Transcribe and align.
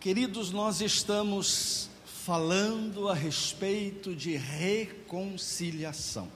Queridos, 0.00 0.52
nós 0.52 0.80
estamos 0.80 1.90
falando 2.24 3.08
a 3.08 3.14
respeito 3.14 4.14
de 4.14 4.36
reconciliação. 4.36 6.30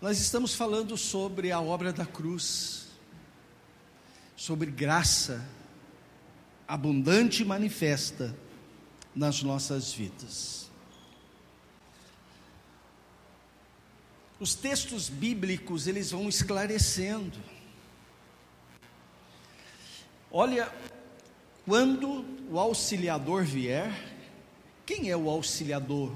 Nós 0.00 0.18
estamos 0.18 0.54
falando 0.54 0.96
sobre 0.96 1.52
a 1.52 1.60
obra 1.60 1.92
da 1.92 2.06
cruz, 2.06 2.86
sobre 4.34 4.70
graça 4.70 5.46
abundante 6.66 7.42
e 7.42 7.44
manifesta 7.44 8.34
nas 9.14 9.42
nossas 9.42 9.92
vidas. 9.92 10.70
Os 14.40 14.54
textos 14.54 15.10
bíblicos, 15.10 15.86
eles 15.86 16.10
vão 16.10 16.26
esclarecendo. 16.26 17.38
Olha, 20.30 20.72
quando 21.64 22.24
o 22.50 22.58
auxiliador 22.58 23.44
vier, 23.44 23.92
quem 24.84 25.10
é 25.10 25.16
o 25.16 25.28
auxiliador? 25.28 26.12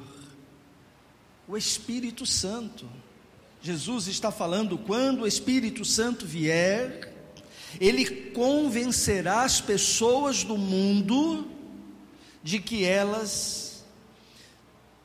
O 1.49 1.57
Espírito 1.57 2.27
Santo. 2.27 2.89
Jesus 3.63 4.09
está 4.09 4.31
falando: 4.31 4.77
quando 4.77 5.23
o 5.23 5.27
Espírito 5.27 5.85
Santo 5.85 6.27
vier, 6.27 7.13
ele 7.81 8.31
convencerá 8.33 9.43
as 9.43 9.61
pessoas 9.61 10.43
do 10.43 10.57
mundo 10.57 11.49
de 12.43 12.59
que 12.59 12.85
elas 12.85 13.85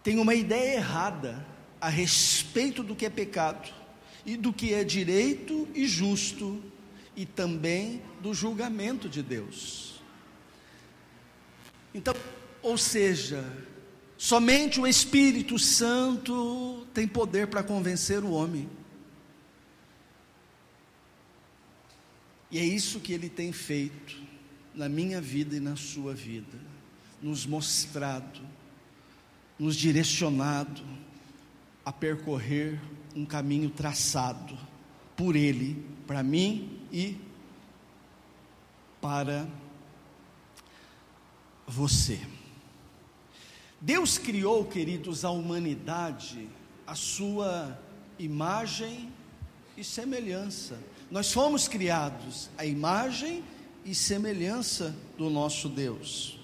têm 0.03 0.19
uma 0.19 0.35
ideia 0.35 0.75
errada 0.75 1.45
a 1.79 1.89
respeito 1.89 2.83
do 2.83 2.95
que 2.95 3.05
é 3.05 3.09
pecado 3.09 3.71
e 4.25 4.37
do 4.37 4.53
que 4.53 4.73
é 4.73 4.83
direito 4.83 5.67
e 5.73 5.87
justo 5.87 6.61
e 7.15 7.25
também 7.25 8.01
do 8.21 8.33
julgamento 8.33 9.09
de 9.09 9.23
Deus. 9.23 9.90
Então, 11.93 12.13
ou 12.61 12.77
seja, 12.77 13.43
somente 14.17 14.79
o 14.79 14.87
Espírito 14.87 15.59
Santo 15.59 16.87
tem 16.93 17.07
poder 17.07 17.47
para 17.47 17.63
convencer 17.63 18.23
o 18.23 18.31
homem. 18.31 18.69
E 22.49 22.59
é 22.59 22.63
isso 22.63 22.99
que 22.99 23.13
ele 23.13 23.29
tem 23.29 23.51
feito 23.51 24.21
na 24.73 24.87
minha 24.87 25.21
vida 25.21 25.55
e 25.55 25.59
na 25.59 25.75
sua 25.75 26.13
vida, 26.13 26.57
nos 27.21 27.45
mostrado, 27.45 28.41
nos 29.57 29.75
direcionado 29.75 30.81
a 31.83 31.91
percorrer 31.91 32.79
um 33.15 33.25
caminho 33.25 33.69
traçado 33.69 34.57
por 35.15 35.35
ele, 35.35 35.83
para 36.07 36.23
mim 36.23 36.79
e 36.91 37.17
para 39.01 39.47
você. 41.71 42.19
Deus 43.79 44.17
criou, 44.17 44.65
queridos, 44.65 45.23
a 45.23 45.31
humanidade, 45.31 46.47
a 46.85 46.93
sua 46.93 47.79
imagem 48.19 49.11
e 49.77 49.83
semelhança. 49.83 50.77
Nós 51.09 51.31
fomos 51.31 51.67
criados 51.67 52.49
à 52.57 52.65
imagem 52.65 53.43
e 53.85 53.95
semelhança 53.95 54.95
do 55.17 55.29
nosso 55.29 55.69
Deus. 55.69 56.37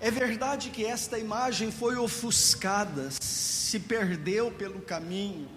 É 0.00 0.10
verdade 0.10 0.70
que 0.70 0.86
esta 0.86 1.18
imagem 1.18 1.70
foi 1.70 1.96
ofuscada, 1.96 3.10
se 3.20 3.80
perdeu 3.80 4.50
pelo 4.50 4.80
caminho, 4.80 5.48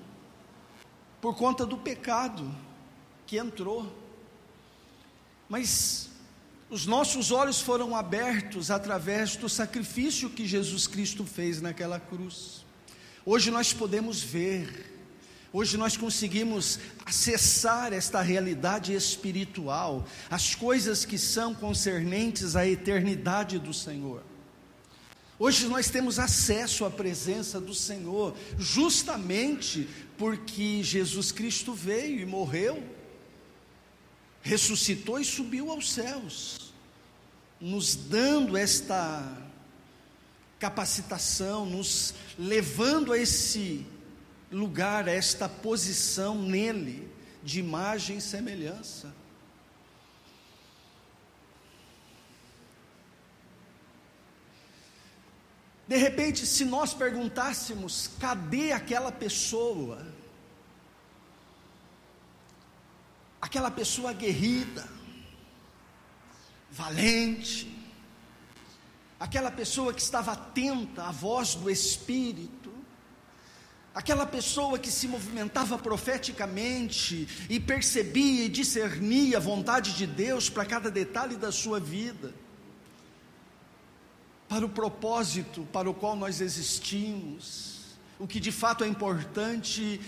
por 1.21 1.37
conta 1.37 1.65
do 1.65 1.77
pecado 1.77 2.53
que 3.25 3.37
entrou. 3.37 3.89
Mas 5.47 6.09
os 6.73 6.87
nossos 6.87 7.29
olhos 7.29 7.61
foram 7.61 7.95
abertos 7.95 8.71
através 8.71 9.35
do 9.35 9.47
sacrifício 9.47 10.27
que 10.27 10.47
Jesus 10.47 10.87
Cristo 10.87 11.23
fez 11.23 11.61
naquela 11.61 11.99
cruz. 11.99 12.65
Hoje 13.23 13.51
nós 13.51 13.71
podemos 13.71 14.23
ver, 14.23 14.91
hoje 15.53 15.77
nós 15.77 15.95
conseguimos 15.95 16.79
acessar 17.05 17.93
esta 17.93 18.23
realidade 18.23 18.91
espiritual, 18.91 20.03
as 20.31 20.55
coisas 20.55 21.05
que 21.05 21.15
são 21.15 21.53
concernentes 21.53 22.55
à 22.55 22.67
eternidade 22.67 23.59
do 23.59 23.71
Senhor. 23.71 24.23
Hoje 25.37 25.67
nós 25.67 25.91
temos 25.91 26.17
acesso 26.17 26.85
à 26.85 26.89
presença 26.89 27.61
do 27.61 27.75
Senhor, 27.75 28.35
justamente 28.57 29.87
porque 30.17 30.81
Jesus 30.81 31.31
Cristo 31.31 31.71
veio 31.71 32.19
e 32.19 32.25
morreu, 32.25 32.83
ressuscitou 34.41 35.19
e 35.19 35.25
subiu 35.25 35.69
aos 35.69 35.91
céus 35.91 36.62
nos 37.63 37.95
dando 37.95 38.57
esta 38.57 39.41
capacitação, 40.59 41.65
nos 41.65 42.13
levando 42.37 43.13
a 43.13 43.17
esse 43.17 43.87
lugar, 44.51 45.07
a 45.07 45.13
esta 45.13 45.47
posição 45.47 46.41
nele, 46.41 47.09
de 47.41 47.61
imagem 47.61 48.17
e 48.17 48.21
semelhança. 48.21 49.15
De 55.87 55.95
repente, 55.95 56.45
se 56.45 56.65
nós 56.65 56.93
perguntássemos, 56.93 58.09
cadê 58.19 58.73
aquela 58.73 59.11
pessoa? 59.11 60.05
Aquela 63.39 63.71
pessoa 63.71 64.09
aguerrida, 64.09 64.85
valente, 66.73 67.71
aquela 69.19 69.51
pessoa 69.51 69.93
que 69.93 70.01
estava 70.01 70.31
atenta 70.31 71.03
à 71.03 71.11
voz 71.11 71.53
do 71.53 71.69
Espírito, 71.69 72.73
aquela 73.93 74.25
pessoa 74.25 74.79
que 74.79 74.89
se 74.89 75.07
movimentava 75.07 75.77
profeticamente 75.77 77.27
e 77.47 77.59
percebia 77.59 78.45
e 78.45 78.49
discernia 78.49 79.37
a 79.37 79.39
vontade 79.39 79.93
de 79.93 80.07
Deus 80.07 80.49
para 80.49 80.65
cada 80.65 80.89
detalhe 80.89 81.35
da 81.35 81.51
sua 81.51 81.79
vida, 81.79 82.33
para 84.49 84.65
o 84.65 84.69
propósito 84.69 85.67
para 85.71 85.87
o 85.89 85.93
qual 85.93 86.15
nós 86.15 86.41
existimos, 86.41 87.95
o 88.17 88.27
que 88.27 88.39
de 88.39 88.51
fato 88.51 88.83
é 88.83 88.87
importante 88.87 90.01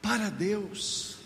para 0.00 0.30
Deus. 0.30 1.17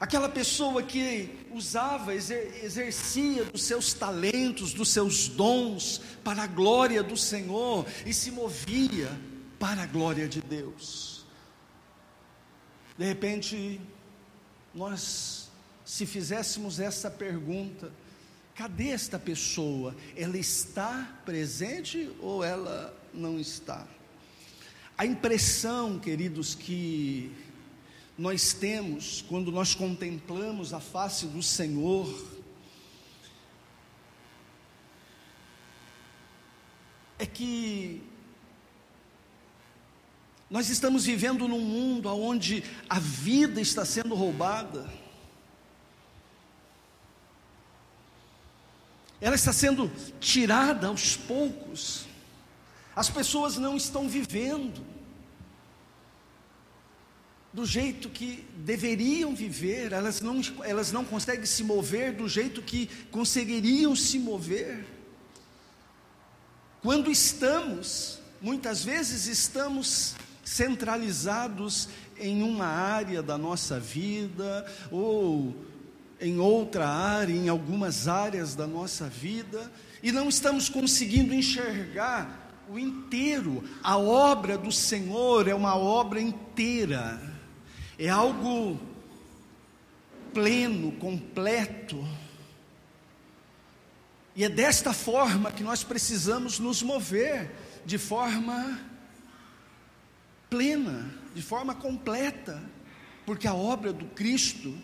Aquela 0.00 0.28
pessoa 0.28 0.80
que 0.80 1.28
usava, 1.50 2.14
exercia 2.14 3.44
dos 3.44 3.64
seus 3.64 3.92
talentos, 3.92 4.72
dos 4.72 4.90
seus 4.90 5.26
dons 5.26 6.00
para 6.22 6.44
a 6.44 6.46
glória 6.46 7.02
do 7.02 7.16
Senhor 7.16 7.84
e 8.06 8.14
se 8.14 8.30
movia 8.30 9.10
para 9.58 9.82
a 9.82 9.86
glória 9.86 10.28
de 10.28 10.40
Deus. 10.40 11.26
De 12.96 13.04
repente, 13.04 13.80
nós, 14.72 15.50
se 15.84 16.06
fizéssemos 16.06 16.78
essa 16.78 17.10
pergunta, 17.10 17.92
cadê 18.54 18.90
esta 18.90 19.18
pessoa? 19.18 19.96
Ela 20.16 20.38
está 20.38 21.20
presente 21.24 22.08
ou 22.20 22.44
ela 22.44 22.96
não 23.12 23.38
está? 23.38 23.84
A 24.96 25.04
impressão, 25.06 25.98
queridos, 25.98 26.54
que 26.54 27.32
nós 28.18 28.52
temos 28.52 29.24
quando 29.28 29.52
nós 29.52 29.76
contemplamos 29.76 30.74
a 30.74 30.80
face 30.80 31.26
do 31.26 31.40
Senhor. 31.40 32.26
É 37.16 37.24
que 37.24 38.02
nós 40.50 40.68
estamos 40.68 41.04
vivendo 41.04 41.46
num 41.46 41.60
mundo 41.60 42.08
onde 42.08 42.64
a 42.88 42.98
vida 42.98 43.60
está 43.60 43.84
sendo 43.84 44.16
roubada, 44.16 44.90
ela 49.20 49.36
está 49.36 49.52
sendo 49.52 49.90
tirada 50.18 50.88
aos 50.88 51.16
poucos, 51.16 52.06
as 52.96 53.08
pessoas 53.08 53.58
não 53.58 53.76
estão 53.76 54.08
vivendo 54.08 54.97
do 57.52 57.64
jeito 57.64 58.08
que 58.10 58.44
deveriam 58.56 59.34
viver, 59.34 59.92
elas 59.92 60.20
não, 60.20 60.40
elas 60.64 60.92
não 60.92 61.04
conseguem 61.04 61.46
se 61.46 61.64
mover 61.64 62.12
do 62.12 62.28
jeito 62.28 62.60
que 62.60 62.88
conseguiriam 63.10 63.96
se 63.96 64.18
mover. 64.18 64.84
Quando 66.82 67.10
estamos, 67.10 68.20
muitas 68.40 68.84
vezes 68.84 69.26
estamos 69.26 70.14
centralizados 70.44 71.88
em 72.18 72.42
uma 72.42 72.66
área 72.66 73.22
da 73.22 73.38
nossa 73.38 73.80
vida, 73.80 74.66
ou 74.90 75.56
em 76.20 76.38
outra 76.38 76.86
área, 76.86 77.32
em 77.32 77.48
algumas 77.48 78.08
áreas 78.08 78.54
da 78.54 78.66
nossa 78.66 79.08
vida, 79.08 79.70
e 80.02 80.12
não 80.12 80.28
estamos 80.28 80.68
conseguindo 80.68 81.32
enxergar 81.32 82.64
o 82.68 82.78
inteiro. 82.78 83.64
A 83.82 83.96
obra 83.96 84.58
do 84.58 84.70
Senhor 84.70 85.48
é 85.48 85.54
uma 85.54 85.76
obra 85.76 86.20
inteira 86.20 87.37
é 87.98 88.08
algo 88.08 88.78
pleno, 90.32 90.92
completo. 90.92 92.06
E 94.36 94.44
é 94.44 94.48
desta 94.48 94.92
forma 94.92 95.50
que 95.50 95.64
nós 95.64 95.82
precisamos 95.82 96.60
nos 96.60 96.80
mover, 96.80 97.50
de 97.84 97.98
forma 97.98 98.78
plena, 100.48 101.12
de 101.34 101.42
forma 101.42 101.74
completa, 101.74 102.62
porque 103.26 103.48
a 103.48 103.54
obra 103.54 103.92
do 103.92 104.06
Cristo, 104.06 104.76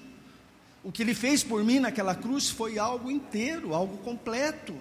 o 0.82 0.90
que 0.90 1.02
Ele 1.02 1.14
fez 1.14 1.44
por 1.44 1.62
mim 1.62 1.78
naquela 1.78 2.14
cruz 2.14 2.50
foi 2.50 2.78
algo 2.78 3.10
inteiro, 3.10 3.72
algo 3.72 3.98
completo. 3.98 4.74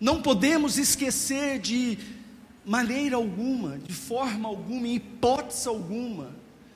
Não 0.00 0.20
podemos 0.20 0.76
esquecer 0.76 1.58
de 1.58 1.98
maneira 2.64 3.16
alguma, 3.16 3.78
de 3.78 3.94
forma 3.94 4.48
alguma, 4.48 4.86
em 4.86 4.96
hipótese 4.96 5.68
alguma, 5.68 6.34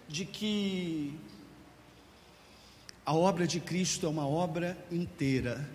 de 0.08 0.24
que 0.24 1.14
a 3.04 3.14
obra 3.14 3.46
de 3.46 3.60
Cristo 3.60 4.06
é 4.06 4.08
uma 4.08 4.26
obra 4.26 4.78
inteira. 4.90 5.68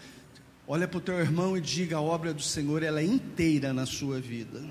Olha 0.68 0.88
para 0.88 0.98
o 0.98 1.02
teu 1.02 1.20
irmão 1.20 1.56
e 1.56 1.62
diga: 1.62 1.98
a 1.98 2.02
obra 2.02 2.34
do 2.34 2.42
Senhor 2.42 2.82
ela 2.82 3.00
é 3.00 3.06
inteira 3.06 3.74
na 3.74 3.86
sua 3.86 4.20
vida. 4.20 4.64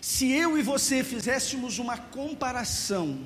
Se 0.00 0.30
eu 0.32 0.58
e 0.58 0.62
você 0.62 1.04
fizéssemos 1.04 1.78
uma 1.78 1.96
comparação, 1.96 3.20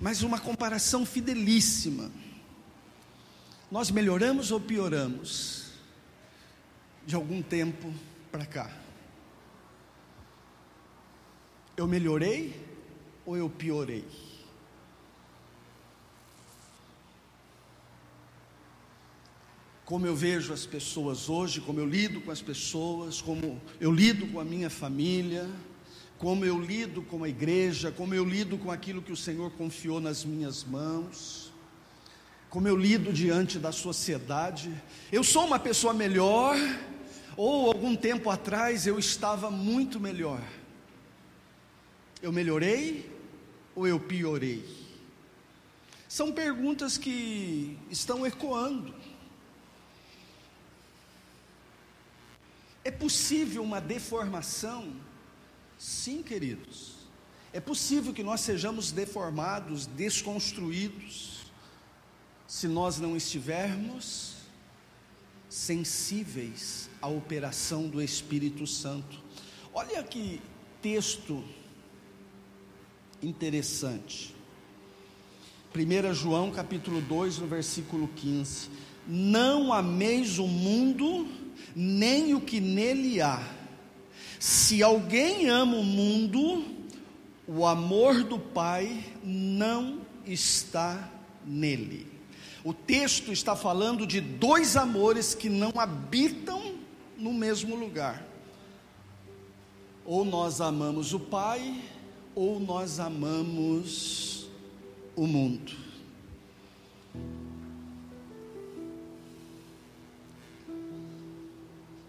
mas 0.00 0.22
uma 0.22 0.38
comparação 0.38 1.06
fidelíssima, 1.06 2.10
nós 3.72 3.90
melhoramos 3.90 4.50
ou 4.50 4.60
pioramos 4.60 5.72
de 7.06 7.14
algum 7.14 7.40
tempo 7.40 7.90
para 8.30 8.44
cá? 8.44 8.70
Eu 11.74 11.86
melhorei 11.86 12.54
ou 13.24 13.34
eu 13.34 13.48
piorei? 13.48 14.04
como 19.84 20.06
eu 20.06 20.16
vejo 20.16 20.54
as 20.54 20.64
pessoas 20.64 21.28
hoje, 21.28 21.60
como 21.60 21.78
eu 21.78 21.86
lido 21.86 22.22
com 22.22 22.30
as 22.30 22.40
pessoas, 22.40 23.20
como 23.20 23.60
eu 23.78 23.92
lido 23.92 24.26
com 24.28 24.40
a 24.40 24.44
minha 24.44 24.70
família, 24.70 25.46
como 26.16 26.46
eu 26.46 26.58
lido 26.58 27.02
com 27.02 27.24
a 27.24 27.28
igreja, 27.28 27.90
como 27.90 28.14
eu 28.14 28.24
lido 28.24 28.56
com 28.56 28.70
aquilo 28.70 29.02
que 29.02 29.12
o 29.12 29.16
Senhor 29.16 29.50
confiou 29.50 30.00
nas 30.00 30.24
minhas 30.24 30.64
mãos, 30.64 31.41
como 32.52 32.68
eu 32.68 32.76
lido 32.76 33.14
diante 33.14 33.58
da 33.58 33.72
sociedade. 33.72 34.70
Eu 35.10 35.24
sou 35.24 35.46
uma 35.46 35.58
pessoa 35.58 35.94
melhor, 35.94 36.54
ou 37.34 37.68
algum 37.68 37.96
tempo 37.96 38.28
atrás 38.28 38.86
eu 38.86 38.98
estava 38.98 39.50
muito 39.50 39.98
melhor. 39.98 40.42
Eu 42.20 42.30
melhorei 42.30 43.10
ou 43.74 43.88
eu 43.88 43.98
piorei? 43.98 44.62
São 46.06 46.30
perguntas 46.30 46.98
que 46.98 47.78
estão 47.90 48.26
ecoando 48.26 48.94
É 52.84 52.90
possível 52.90 53.62
uma 53.62 53.80
deformação? 53.80 54.92
Sim, 55.78 56.22
queridos. 56.22 56.96
É 57.50 57.60
possível 57.60 58.12
que 58.12 58.22
nós 58.22 58.42
sejamos 58.42 58.92
deformados, 58.92 59.86
desconstruídos, 59.86 61.31
se 62.52 62.68
nós 62.68 62.98
não 62.98 63.16
estivermos 63.16 64.34
sensíveis 65.48 66.90
à 67.00 67.08
operação 67.08 67.88
do 67.88 68.00
Espírito 68.02 68.66
Santo. 68.66 69.18
Olha 69.72 70.02
que 70.02 70.38
texto 70.82 71.42
interessante. 73.22 74.34
1 75.74 76.12
João 76.12 76.50
capítulo 76.50 77.00
2, 77.00 77.38
no 77.38 77.46
versículo 77.46 78.06
15. 78.06 78.68
Não 79.08 79.72
ameis 79.72 80.38
o 80.38 80.46
mundo, 80.46 81.26
nem 81.74 82.34
o 82.34 82.40
que 82.42 82.60
nele 82.60 83.22
há. 83.22 83.42
Se 84.38 84.82
alguém 84.82 85.48
ama 85.48 85.78
o 85.78 85.82
mundo, 85.82 86.66
o 87.48 87.66
amor 87.66 88.22
do 88.22 88.38
Pai 88.38 89.02
não 89.24 90.02
está 90.26 91.10
nele. 91.46 92.11
O 92.64 92.72
texto 92.72 93.32
está 93.32 93.56
falando 93.56 94.06
de 94.06 94.20
dois 94.20 94.76
amores 94.76 95.34
que 95.34 95.48
não 95.48 95.72
habitam 95.76 96.76
no 97.18 97.32
mesmo 97.32 97.74
lugar. 97.74 98.24
Ou 100.04 100.24
nós 100.24 100.60
amamos 100.60 101.12
o 101.12 101.18
Pai, 101.18 101.82
ou 102.34 102.60
nós 102.60 103.00
amamos 103.00 104.46
o 105.16 105.26
mundo. 105.26 105.72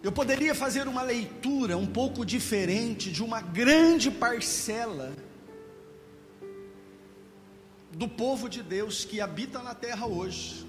Eu 0.04 0.12
poderia 0.12 0.54
fazer 0.54 0.88
uma 0.88 1.02
leitura 1.02 1.78
um 1.78 1.88
pouco 1.88 2.26
diferente 2.26 3.10
de 3.12 3.24
uma 3.24 3.42
grande 3.42 4.12
parcela 4.12 5.14
do 7.96 8.08
povo 8.08 8.50
de 8.50 8.64
Deus 8.64 9.06
que 9.06 9.22
habita 9.22 9.62
na 9.62 9.74
terra 9.74 10.06
hoje. 10.06 10.66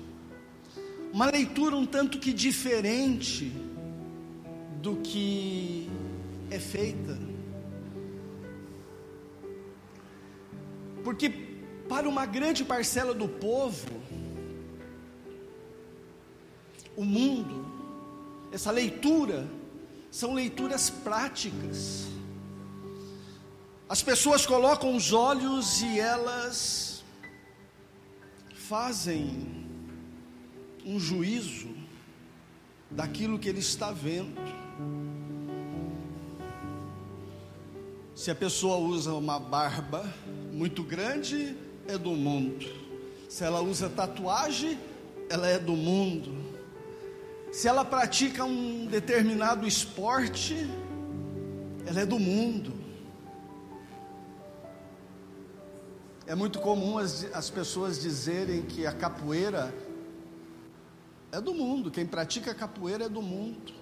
Uma 1.13 1.27
leitura 1.27 1.77
um 1.77 1.87
tanto 1.87 2.19
que 2.19 2.33
diferente 2.33 3.53
do 4.83 4.97
que 4.97 5.89
é 6.51 6.59
feita. 6.59 7.19
Porque 11.03 11.31
para 11.89 12.09
uma 12.09 12.27
grande 12.27 12.65
parcela 12.65 13.15
do 13.15 13.29
povo, 13.29 13.87
o 16.97 17.05
mundo 17.05 17.75
essa 18.55 18.71
leitura 18.71 19.49
são 20.13 20.33
leituras 20.33 20.89
práticas. 20.89 22.07
As 23.89 24.01
pessoas 24.01 24.47
colocam 24.47 24.95
os 24.95 25.13
olhos 25.13 25.83
e 25.83 25.99
elas 25.99 26.94
fazem 28.69 29.65
um 30.85 30.99
juízo 30.99 31.69
daquilo 32.91 33.39
que 33.39 33.49
ele 33.49 33.61
está 33.61 33.91
vendo. 33.93 34.41
Se 38.15 38.31
a 38.31 38.35
pessoa 38.35 38.77
usa 38.77 39.13
uma 39.15 39.39
barba 39.39 40.05
muito 40.53 40.83
grande, 40.83 41.57
é 41.89 41.99
do 41.99 42.11
mundo. 42.11 42.67
Se 43.29 43.45
ela 43.45 43.61
usa 43.61 43.89
tatuagem, 43.89 44.79
ela 45.29 45.49
é 45.49 45.59
do 45.59 45.73
mundo 45.73 46.45
se 47.55 47.69
ela 47.69 47.85
pratica 47.85 48.45
um 48.45 48.85
determinado 48.87 49.65
esporte, 49.65 50.69
ela 51.87 52.01
é 52.01 52.05
do 52.05 52.19
mundo. 52.19 52.74
É 56.27 56.35
muito 56.35 56.59
comum 56.59 56.97
as, 56.97 57.25
as 57.35 57.51
pessoas 57.51 58.01
dizerem 58.01 58.63
que 58.63 58.87
a 58.87 58.93
capoeira 58.93 59.75
é 61.31 61.39
do 61.39 61.53
mundo, 61.53 61.91
quem 61.91 62.07
pratica 62.07 62.55
capoeira 62.55 63.05
é 63.05 63.09
do 63.09 63.21
mundo. 63.21 63.75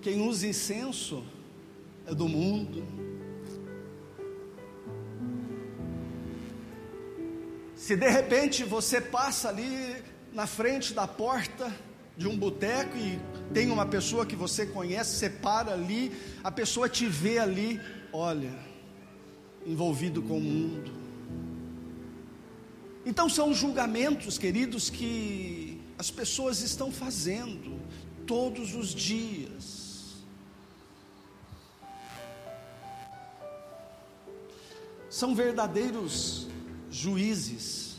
Quem 0.00 0.26
usa 0.26 0.46
incenso 0.46 1.22
é 2.06 2.14
do 2.14 2.26
mundo. 2.26 2.82
Se 7.76 7.94
de 7.94 8.08
repente 8.08 8.64
você 8.64 9.02
passa 9.02 9.50
ali 9.50 10.02
na 10.32 10.46
frente 10.46 10.94
da 10.94 11.06
porta 11.06 11.70
de 12.16 12.26
um 12.26 12.36
boteco 12.36 12.96
e 12.96 13.20
tem 13.52 13.70
uma 13.70 13.86
pessoa 13.86 14.26
que 14.26 14.34
você 14.34 14.66
conhece, 14.66 15.16
você 15.16 15.30
para 15.30 15.72
ali, 15.72 16.12
a 16.42 16.50
pessoa 16.50 16.88
te 16.88 17.06
vê 17.06 17.38
ali, 17.38 17.80
olha, 18.12 18.52
envolvido 19.66 20.22
com 20.22 20.38
o 20.38 20.40
mundo. 20.40 20.92
Então 23.04 23.28
são 23.28 23.54
julgamentos, 23.54 24.38
queridos, 24.38 24.90
que 24.90 25.80
as 25.98 26.10
pessoas 26.10 26.60
estão 26.60 26.92
fazendo 26.92 27.80
todos 28.26 28.74
os 28.74 28.94
dias. 28.94 30.16
São 35.10 35.34
verdadeiros 35.34 36.46
juízes. 36.90 37.96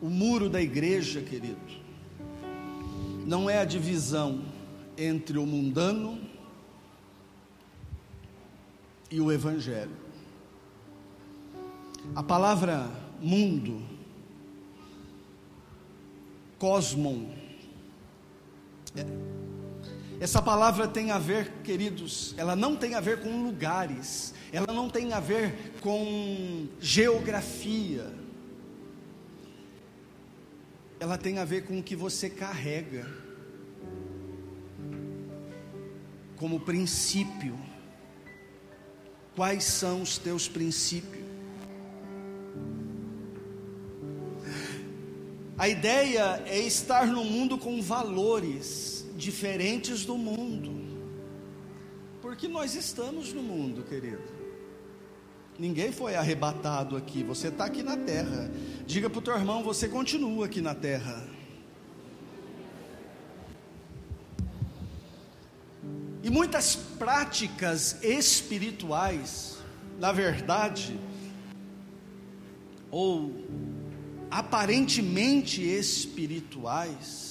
O 0.00 0.08
muro 0.08 0.48
da 0.48 0.60
igreja, 0.60 1.20
querido, 1.22 1.58
não 3.26 3.48
é 3.48 3.58
a 3.58 3.64
divisão 3.64 4.44
entre 4.96 5.38
o 5.38 5.46
mundano 5.46 6.20
e 9.10 9.20
o 9.20 9.32
evangelho. 9.32 9.96
A 12.14 12.22
palavra 12.22 12.90
mundo 13.20 13.82
cosmon. 16.58 17.26
É. 18.96 19.06
Essa 20.20 20.42
palavra 20.42 20.88
tem 20.88 21.12
a 21.12 21.18
ver, 21.18 21.48
queridos, 21.62 22.34
ela 22.36 22.56
não 22.56 22.74
tem 22.74 22.96
a 22.96 23.00
ver 23.00 23.20
com 23.20 23.44
lugares, 23.44 24.34
ela 24.52 24.72
não 24.72 24.90
tem 24.90 25.12
a 25.12 25.20
ver 25.20 25.74
com 25.80 26.66
geografia, 26.80 28.12
ela 30.98 31.16
tem 31.16 31.38
a 31.38 31.44
ver 31.44 31.64
com 31.66 31.78
o 31.78 31.82
que 31.82 31.94
você 31.94 32.28
carrega 32.28 33.08
como 36.36 36.58
princípio. 36.58 37.56
Quais 39.38 39.62
são 39.62 40.02
os 40.02 40.18
teus 40.18 40.48
princípios? 40.48 41.24
A 45.56 45.68
ideia 45.68 46.42
é 46.44 46.58
estar 46.58 47.06
no 47.06 47.22
mundo 47.22 47.56
com 47.56 47.80
valores 47.80 49.06
diferentes 49.16 50.04
do 50.04 50.18
mundo, 50.18 50.84
porque 52.20 52.48
nós 52.48 52.74
estamos 52.74 53.32
no 53.32 53.40
mundo, 53.40 53.84
querido. 53.84 54.24
Ninguém 55.56 55.92
foi 55.92 56.16
arrebatado 56.16 56.96
aqui, 56.96 57.22
você 57.22 57.46
está 57.46 57.66
aqui 57.66 57.84
na 57.84 57.96
terra. 57.96 58.50
Diga 58.88 59.08
para 59.08 59.20
o 59.20 59.22
teu 59.22 59.36
irmão: 59.36 59.62
você 59.62 59.86
continua 59.86 60.46
aqui 60.46 60.60
na 60.60 60.74
terra. 60.74 61.37
E 66.22 66.30
muitas 66.30 66.74
práticas 66.74 68.02
espirituais, 68.02 69.58
na 69.98 70.10
verdade, 70.10 70.98
ou 72.90 73.32
aparentemente 74.30 75.62
espirituais, 75.62 77.28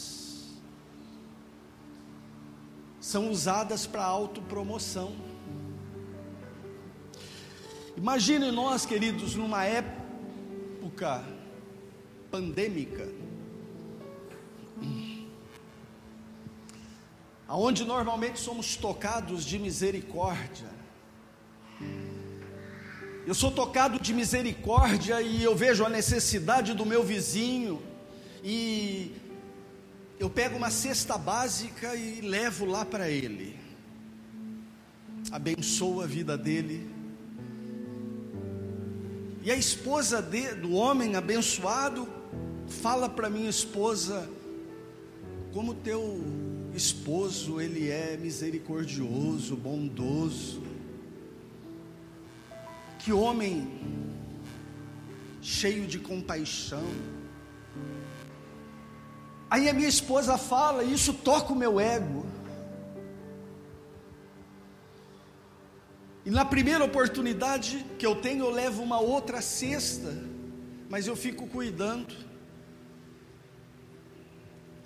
são 2.99 3.29
usadas 3.29 3.85
para 3.85 4.03
autopromoção. 4.03 5.15
Imagine 7.95 8.51
nós, 8.51 8.85
queridos, 8.85 9.35
numa 9.35 9.63
época 9.63 11.23
pandêmica, 12.29 13.07
aonde 17.47 17.85
normalmente 17.85 18.39
somos 18.39 18.75
tocados 18.75 19.45
de 19.45 19.57
misericórdia. 19.57 20.69
Eu 23.25 23.33
sou 23.33 23.51
tocado 23.51 23.99
de 23.99 24.13
misericórdia 24.13 25.21
e 25.21 25.43
eu 25.43 25.55
vejo 25.55 25.85
a 25.85 25.89
necessidade 25.89 26.73
do 26.73 26.85
meu 26.85 27.03
vizinho 27.03 27.81
e 28.43 29.13
eu 30.19 30.29
pego 30.29 30.57
uma 30.57 30.69
cesta 30.69 31.17
básica 31.17 31.95
e 31.95 32.21
levo 32.21 32.65
lá 32.65 32.85
para 32.85 33.09
ele. 33.09 33.59
Abençoo 35.31 36.01
a 36.01 36.05
vida 36.05 36.37
dele 36.37 36.97
e 39.47 39.51
a 39.51 39.55
esposa 39.55 40.21
de, 40.21 40.55
do 40.55 40.73
homem 40.73 41.15
abençoado 41.15 42.05
fala 42.67 43.07
para 43.07 43.29
minha 43.29 43.49
esposa 43.49 44.29
como 45.57 45.73
teu 45.73 46.23
esposo 46.75 47.59
ele 47.59 47.89
é 47.89 48.15
misericordioso, 48.15 49.55
bondoso. 49.55 50.61
Que 52.99 53.11
homem 53.11 53.67
cheio 55.41 55.87
de 55.87 55.97
compaixão. 55.97 56.87
Aí 59.49 59.67
a 59.67 59.73
minha 59.73 59.89
esposa 59.89 60.37
fala, 60.37 60.83
e 60.83 60.93
isso 60.93 61.11
toca 61.11 61.51
o 61.51 61.55
meu 61.55 61.79
ego. 61.79 62.23
E 66.23 66.29
na 66.29 66.45
primeira 66.45 66.85
oportunidade 66.85 67.83
que 67.97 68.05
eu 68.05 68.21
tenho, 68.21 68.45
eu 68.45 68.51
levo 68.51 68.83
uma 68.83 68.99
outra 68.99 69.41
cesta, 69.41 70.15
mas 70.87 71.07
eu 71.07 71.15
fico 71.15 71.47
cuidando. 71.47 72.13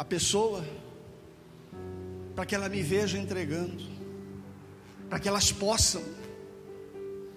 A 0.01 0.03
pessoa, 0.03 0.65
para 2.35 2.43
que 2.43 2.55
ela 2.55 2.67
me 2.67 2.81
veja 2.81 3.19
entregando, 3.19 3.83
para 5.07 5.19
que 5.19 5.27
elas 5.27 5.51
possam 5.51 6.01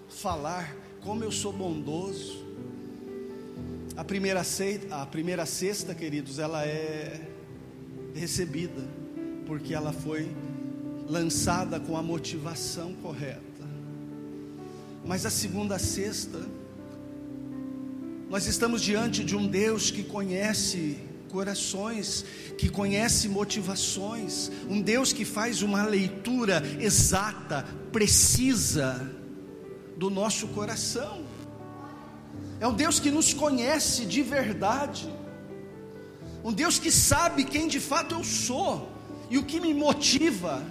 falar 0.09 0.75
como 0.99 1.23
eu 1.23 1.31
sou 1.31 1.53
bondoso. 1.53 2.43
A 3.95 4.03
primeira, 4.03 4.43
ceita, 4.43 4.95
a 4.95 5.05
primeira 5.05 5.45
cesta, 5.45 5.93
queridos, 5.93 6.39
ela 6.39 6.65
é 6.65 7.29
recebida, 8.15 8.81
porque 9.45 9.71
ela 9.71 9.93
foi 9.93 10.27
lançada 11.07 11.79
com 11.79 11.95
a 11.95 12.01
motivação 12.01 12.95
correta. 12.95 13.63
Mas 15.05 15.23
a 15.23 15.29
segunda 15.29 15.77
sexta, 15.77 16.41
nós 18.27 18.47
estamos 18.47 18.81
diante 18.81 19.23
de 19.23 19.35
um 19.35 19.45
Deus 19.45 19.91
que 19.91 20.03
conhece 20.03 21.04
corações, 21.35 22.23
que 22.57 22.69
conhece 22.69 23.27
motivações, 23.27 24.49
um 24.69 24.81
Deus 24.81 25.11
que 25.11 25.25
faz 25.25 25.61
uma 25.61 25.83
leitura 25.83 26.63
exata, 26.79 27.65
precisa 27.91 29.13
do 29.97 30.09
nosso 30.09 30.47
coração. 30.59 31.25
É 32.61 32.65
um 32.65 32.73
Deus 32.73 33.01
que 33.01 33.11
nos 33.11 33.33
conhece 33.33 34.05
de 34.05 34.21
verdade. 34.21 35.13
Um 36.41 36.53
Deus 36.53 36.79
que 36.79 36.89
sabe 36.89 37.43
quem 37.43 37.67
de 37.67 37.81
fato 37.81 38.15
eu 38.15 38.23
sou 38.23 38.89
e 39.29 39.37
o 39.37 39.43
que 39.43 39.59
me 39.59 39.73
motiva 39.73 40.63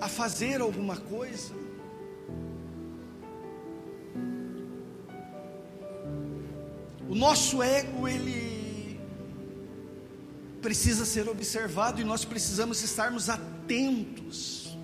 a 0.00 0.08
fazer 0.08 0.60
alguma 0.60 0.96
coisa. 0.96 1.54
O 7.08 7.14
nosso 7.14 7.62
ego, 7.62 8.08
ele 8.08 8.57
precisa 10.62 11.04
ser 11.04 11.28
observado 11.28 12.00
e 12.00 12.04
nós 12.04 12.24
precisamos 12.24 12.82
estarmos 12.82 13.28
atentos, 13.28 14.76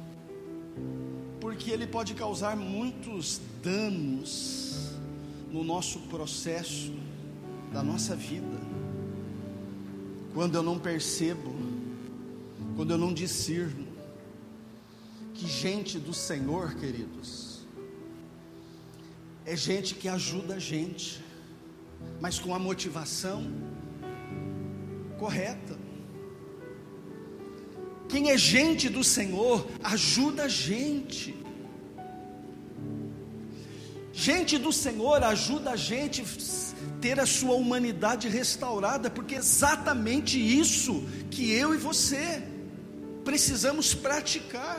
porque 1.40 1.70
ele 1.70 1.86
pode 1.86 2.14
causar 2.14 2.56
muitos 2.56 3.40
danos 3.62 4.90
no 5.50 5.64
nosso 5.64 6.00
processo 6.00 6.92
da 7.72 7.82
nossa 7.82 8.14
vida. 8.14 8.60
Quando 10.32 10.54
eu 10.54 10.62
não 10.62 10.78
percebo, 10.78 11.54
quando 12.76 12.90
eu 12.92 12.98
não 12.98 13.12
discerno, 13.12 13.86
que 15.32 15.46
gente 15.46 15.98
do 15.98 16.14
Senhor, 16.14 16.74
queridos, 16.74 17.60
é 19.44 19.56
gente 19.56 19.94
que 19.94 20.08
ajuda 20.08 20.54
a 20.54 20.58
gente 20.58 21.24
mas 22.20 22.38
com 22.38 22.54
a 22.54 22.58
motivação 22.58 23.50
correta. 25.24 25.74
Quem 28.10 28.30
é 28.30 28.36
gente 28.36 28.90
do 28.90 29.02
Senhor, 29.02 29.66
ajuda 29.82 30.44
a 30.44 30.48
gente. 30.48 31.34
Gente 34.12 34.58
do 34.58 34.70
Senhor 34.70 35.24
ajuda 35.24 35.70
a 35.70 35.76
gente 35.76 36.22
ter 37.00 37.18
a 37.18 37.24
sua 37.24 37.54
humanidade 37.54 38.28
restaurada, 38.28 39.08
porque 39.08 39.34
é 39.34 39.38
exatamente 39.38 40.36
isso 40.38 41.02
que 41.30 41.50
eu 41.52 41.74
e 41.74 41.78
você 41.78 42.42
precisamos 43.24 43.94
praticar, 43.94 44.78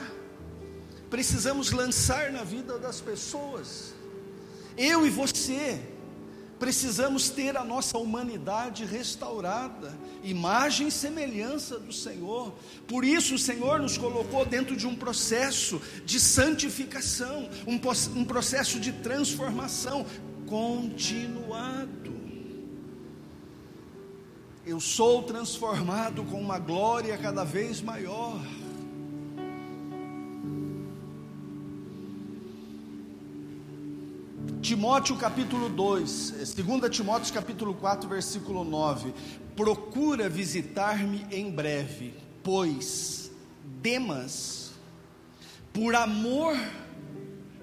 precisamos 1.10 1.72
lançar 1.72 2.32
na 2.32 2.44
vida 2.44 2.78
das 2.78 3.02
pessoas. 3.02 3.96
Eu 4.78 5.08
e 5.08 5.10
você 5.10 5.82
Precisamos 6.60 7.30
ter 7.30 7.58
a 7.58 7.64
nossa 7.64 7.98
humanidade 7.98 8.86
restaurada, 8.86 9.94
imagem 10.24 10.88
e 10.88 10.92
semelhança 10.92 11.78
do 11.78 11.92
Senhor. 11.92 12.54
Por 12.88 13.04
isso, 13.04 13.36
o 13.36 13.40
Senhor 13.40 13.80
nos 13.80 13.98
colocou 13.98 14.46
dentro 14.46 14.76
de 14.76 14.88
um 14.88 14.96
processo 14.96 15.82
de 16.06 16.20
santificação, 16.20 17.50
um, 17.68 17.80
um 18.20 18.24
processo 18.24 18.80
de 18.80 18.94
transformação 18.94 20.06
continuado. 20.48 22.16
Eu 24.66 24.80
sou 24.80 25.24
transformado 25.24 26.24
com 26.24 26.40
uma 26.40 26.58
glória 26.58 27.18
cada 27.18 27.44
vez 27.44 27.82
maior. 27.82 28.40
Timóteo 34.66 35.16
capítulo 35.16 35.70
2, 35.70 36.56
2 36.56 36.90
Timóteo 36.90 37.32
capítulo 37.32 37.76
4, 37.76 38.10
versículo 38.10 38.64
9: 38.64 39.14
Procura 39.56 40.28
visitar-me 40.28 41.24
em 41.30 41.52
breve, 41.52 42.16
pois 42.44 43.30
Demas, 43.64 44.72
por 45.72 45.94
amor, 45.94 46.58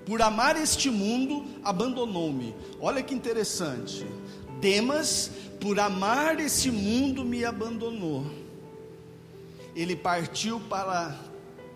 por 0.07 0.23
amar 0.23 0.57
este 0.57 0.91
mundo, 0.91 1.45
abandonou-me. 1.65 2.55
Olha 2.81 3.03
que 3.03 3.13
interessante. 3.13 4.07
Demas, 4.61 5.29
por 5.61 5.81
amar 5.81 6.39
esse 6.39 6.71
mundo 6.71 7.25
me 7.25 7.45
abandonou. 7.45 8.25
Ele 9.75 9.97
partiu 9.97 10.61
para 10.61 11.19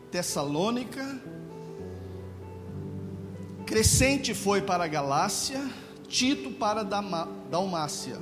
Tessalônica, 0.08 1.20
Crescente 3.66 4.32
foi 4.32 4.62
para 4.62 4.84
a 4.84 4.86
Galácia, 4.86 5.68
Tito 6.08 6.52
para 6.52 6.84
Dalmácia. 6.84 8.16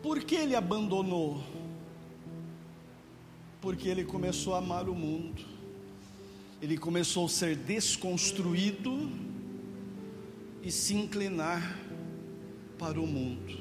Por 0.00 0.20
que 0.20 0.36
ele 0.36 0.54
abandonou? 0.54 1.42
Porque 3.60 3.88
ele 3.88 4.04
começou 4.04 4.54
a 4.54 4.58
amar 4.58 4.88
o 4.88 4.94
mundo, 4.94 5.42
ele 6.62 6.78
começou 6.78 7.26
a 7.26 7.28
ser 7.28 7.56
desconstruído 7.56 9.10
e 10.62 10.70
se 10.70 10.94
inclinar 10.94 11.76
para 12.78 13.00
o 13.00 13.06
mundo. 13.08 13.58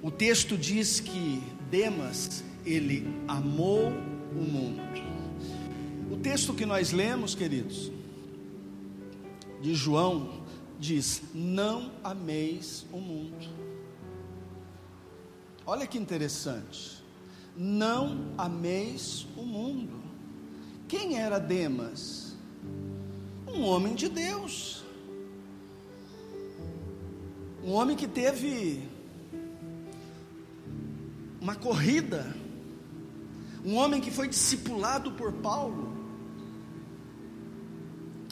O 0.00 0.12
texto 0.12 0.56
diz 0.56 1.00
que 1.00 1.42
Demas, 1.68 2.44
ele 2.64 3.04
amou 3.26 3.88
o 3.88 4.42
mundo. 4.42 5.05
O 6.10 6.16
texto 6.16 6.54
que 6.54 6.64
nós 6.64 6.92
lemos, 6.92 7.34
queridos, 7.34 7.90
de 9.60 9.74
João, 9.74 10.42
diz: 10.78 11.22
Não 11.34 11.90
ameis 12.04 12.86
o 12.92 12.98
mundo. 12.98 13.48
Olha 15.66 15.86
que 15.86 15.98
interessante. 15.98 17.02
Não 17.56 18.32
ameis 18.38 19.26
o 19.36 19.42
mundo. 19.42 20.00
Quem 20.86 21.18
era 21.18 21.38
Demas? 21.38 22.36
Um 23.48 23.62
homem 23.64 23.94
de 23.94 24.08
Deus. 24.08 24.84
Um 27.64 27.72
homem 27.72 27.96
que 27.96 28.06
teve 28.06 28.88
uma 31.40 31.56
corrida. 31.56 32.32
Um 33.64 33.74
homem 33.74 34.00
que 34.00 34.12
foi 34.12 34.28
discipulado 34.28 35.10
por 35.12 35.32
Paulo. 35.32 35.95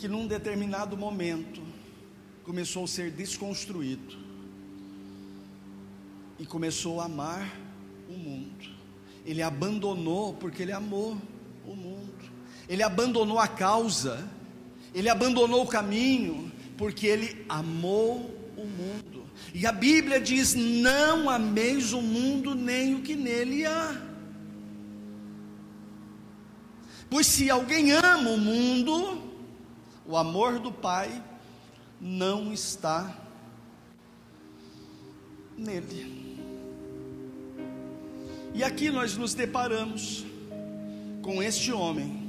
Que 0.04 0.08
num 0.08 0.26
determinado 0.26 0.98
momento 0.98 1.62
começou 2.44 2.84
a 2.84 2.86
ser 2.86 3.10
desconstruído 3.10 4.18
e 6.38 6.44
começou 6.44 7.00
a 7.00 7.06
amar 7.06 7.50
o 8.06 8.12
mundo. 8.12 8.68
Ele 9.24 9.40
abandonou 9.40 10.34
porque 10.34 10.60
ele 10.60 10.72
amou 10.72 11.16
o 11.66 11.74
mundo. 11.74 12.22
Ele 12.68 12.82
abandonou 12.82 13.38
a 13.38 13.48
causa, 13.48 14.28
ele 14.94 15.08
abandonou 15.08 15.62
o 15.62 15.66
caminho 15.66 16.52
porque 16.76 17.06
ele 17.06 17.46
amou 17.48 18.30
o 18.58 18.66
mundo. 18.66 19.24
E 19.54 19.66
a 19.66 19.72
Bíblia 19.72 20.20
diz: 20.20 20.54
Não 20.54 21.30
ameis 21.30 21.94
o 21.94 22.02
mundo 22.02 22.54
nem 22.54 22.94
o 22.94 23.00
que 23.00 23.14
nele 23.14 23.64
há. 23.64 24.02
Pois 27.08 27.26
se 27.26 27.48
alguém 27.48 27.90
ama 27.90 28.28
o 28.28 28.38
mundo, 28.38 29.23
o 30.06 30.16
amor 30.16 30.58
do 30.58 30.70
Pai 30.70 31.22
não 32.00 32.52
está 32.52 33.16
nele. 35.56 36.24
E 38.54 38.62
aqui 38.62 38.90
nós 38.90 39.16
nos 39.16 39.34
deparamos 39.34 40.24
com 41.22 41.42
este 41.42 41.72
homem 41.72 42.22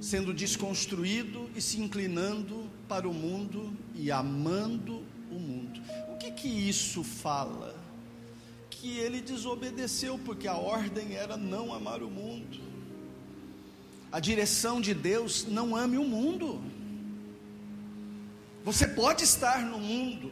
sendo 0.00 0.32
desconstruído 0.32 1.50
e 1.54 1.60
se 1.60 1.80
inclinando 1.80 2.68
para 2.88 3.08
o 3.08 3.12
mundo 3.12 3.72
e 3.94 4.10
amando 4.10 5.02
o 5.30 5.34
mundo. 5.34 5.80
O 6.12 6.16
que 6.16 6.30
que 6.30 6.48
isso 6.48 7.02
fala? 7.02 7.74
Que 8.70 8.98
ele 8.98 9.20
desobedeceu 9.20 10.18
porque 10.18 10.48
a 10.48 10.56
ordem 10.56 11.14
era 11.14 11.36
não 11.36 11.74
amar 11.74 12.02
o 12.02 12.10
mundo. 12.10 12.58
A 14.10 14.20
direção 14.20 14.80
de 14.80 14.94
Deus 14.94 15.46
não 15.46 15.76
ame 15.76 15.98
o 15.98 16.04
mundo. 16.04 16.60
Você 18.68 18.86
pode 18.86 19.24
estar 19.24 19.64
no 19.64 19.78
mundo, 19.78 20.30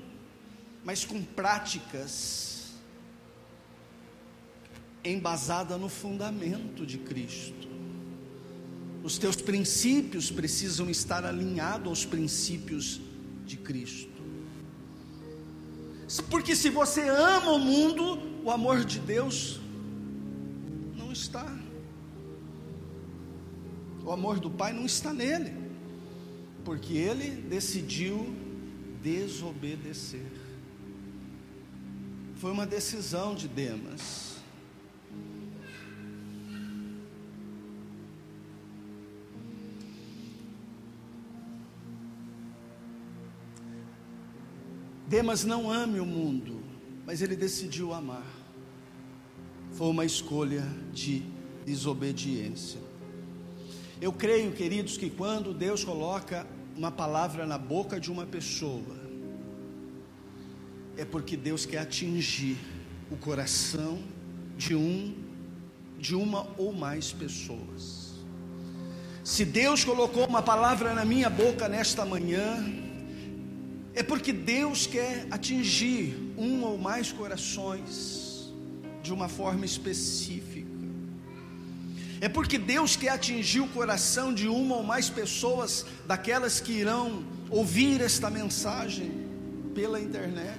mas 0.85 1.07
com 1.07 1.23
práticas 1.25 2.75
embasada 5.03 5.79
no 5.79 5.89
fundamento 5.89 6.85
de 6.85 6.99
Cristo. 6.99 7.67
Os 9.03 9.17
teus 9.17 9.37
princípios 9.37 10.31
precisam 10.31 10.91
estar 10.91 11.25
alinhados 11.25 11.89
aos 11.89 12.05
princípios 12.05 13.01
de 13.47 13.57
Cristo. 13.57 14.23
Porque 16.29 16.55
se 16.55 16.69
você 16.69 17.09
ama 17.09 17.53
o 17.53 17.59
mundo, 17.59 18.21
o 18.45 18.51
amor 18.51 18.85
de 18.85 18.99
Deus 18.99 19.59
não 20.95 21.11
está. 21.11 21.51
O 24.05 24.13
amor 24.13 24.39
do 24.39 24.51
Pai 24.51 24.75
não 24.75 24.85
está 24.85 25.15
nele, 25.15 25.66
porque 26.67 26.95
ele 26.95 27.31
decidiu 27.31 28.35
desobedecer. 29.01 30.27
Foi 32.35 32.51
uma 32.51 32.67
decisão 32.67 33.37
de 33.37 33.47
Demas. 33.47 34.35
Demas 45.07 45.45
não 45.45 45.71
ame 45.71 46.01
o 46.01 46.05
mundo, 46.05 46.61
mas 47.07 47.23
ele 47.23 47.37
decidiu 47.37 47.95
amar. 47.95 48.27
Foi 49.71 49.87
uma 49.87 50.05
escolha 50.05 50.65
de 50.93 51.23
desobediência. 51.65 52.81
Eu 54.01 54.13
creio, 54.13 54.51
queridos, 54.53 54.97
que 54.97 55.09
quando 55.09 55.55
Deus 55.55 55.85
coloca 55.85 56.56
uma 56.77 56.91
palavra 56.91 57.47
na 57.47 57.57
boca 57.57 57.99
de 57.99 58.13
uma 58.13 58.27
pessoa, 58.27 58.97
é 60.97 61.05
porque 61.05 61.37
Deus 61.37 61.65
quer 61.65 61.79
atingir 61.79 62.59
o 63.11 63.17
coração 63.17 63.99
de 64.57 64.75
um, 64.75 65.15
de 65.99 66.15
uma 66.15 66.47
ou 66.59 66.73
mais 66.73 67.13
pessoas. 67.13 68.15
Se 69.25 69.45
Deus 69.45 69.85
colocou 69.85 70.27
uma 70.27 70.43
palavra 70.43 70.95
na 70.95 71.05
minha 71.05 71.29
boca 71.29 71.69
nesta 71.69 72.05
manhã, 72.05 72.65
é 73.95 74.03
porque 74.03 74.33
Deus 74.33 74.87
quer 74.87 75.27
atingir 75.31 76.35
um 76.37 76.63
ou 76.63 76.77
mais 76.79 77.11
corações 77.11 78.53
de 79.03 79.13
uma 79.13 79.29
forma 79.29 79.65
específica. 79.65 80.56
É 82.21 82.29
porque 82.29 82.59
Deus 82.59 82.97
quer 82.97 83.11
atingir 83.11 83.61
o 83.61 83.69
coração 83.69 84.33
de 84.33 84.49
uma 84.49 84.77
ou 84.77 84.83
mais 84.83 85.11
pessoas, 85.11 85.85
daquelas 86.07 86.61
que 86.61 86.73
irão 86.73 87.25
ouvir 87.51 88.01
esta 88.01 88.31
mensagem 88.31 89.11
pela 89.75 90.01
internet. 90.01 90.59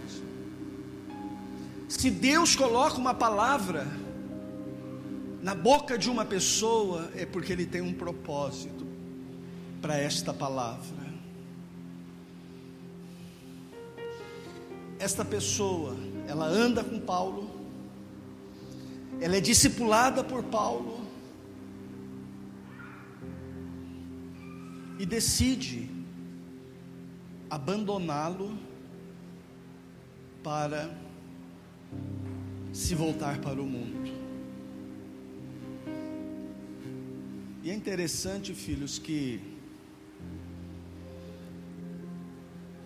Se 1.89 2.11
Deus 2.11 2.55
coloca 2.55 2.97
uma 2.97 3.13
palavra 3.13 3.87
na 5.41 5.55
boca 5.55 5.97
de 5.97 6.09
uma 6.09 6.25
pessoa, 6.25 7.09
é 7.15 7.25
porque 7.25 7.53
Ele 7.53 7.65
tem 7.65 7.81
um 7.81 7.93
propósito 7.93 8.85
para 9.81 9.97
esta 9.97 10.33
palavra. 10.33 11.07
esta 14.99 15.23
pessoa, 15.23 15.95
ela 16.27 16.45
anda 16.45 16.83
com 16.83 16.99
Paulo, 16.99 17.49
ela 19.19 19.37
é 19.37 19.39
discipulada 19.39 20.23
por 20.23 20.43
Paulo 20.43 20.96
e 24.99 25.05
decide 25.05 25.89
abandoná-lo 27.49 28.57
para 30.43 30.95
se 32.73 32.95
voltar 32.95 33.39
para 33.39 33.61
o 33.61 33.65
mundo. 33.65 34.11
E 37.63 37.69
é 37.69 37.73
interessante, 37.73 38.53
filhos, 38.53 38.97
que 38.97 39.57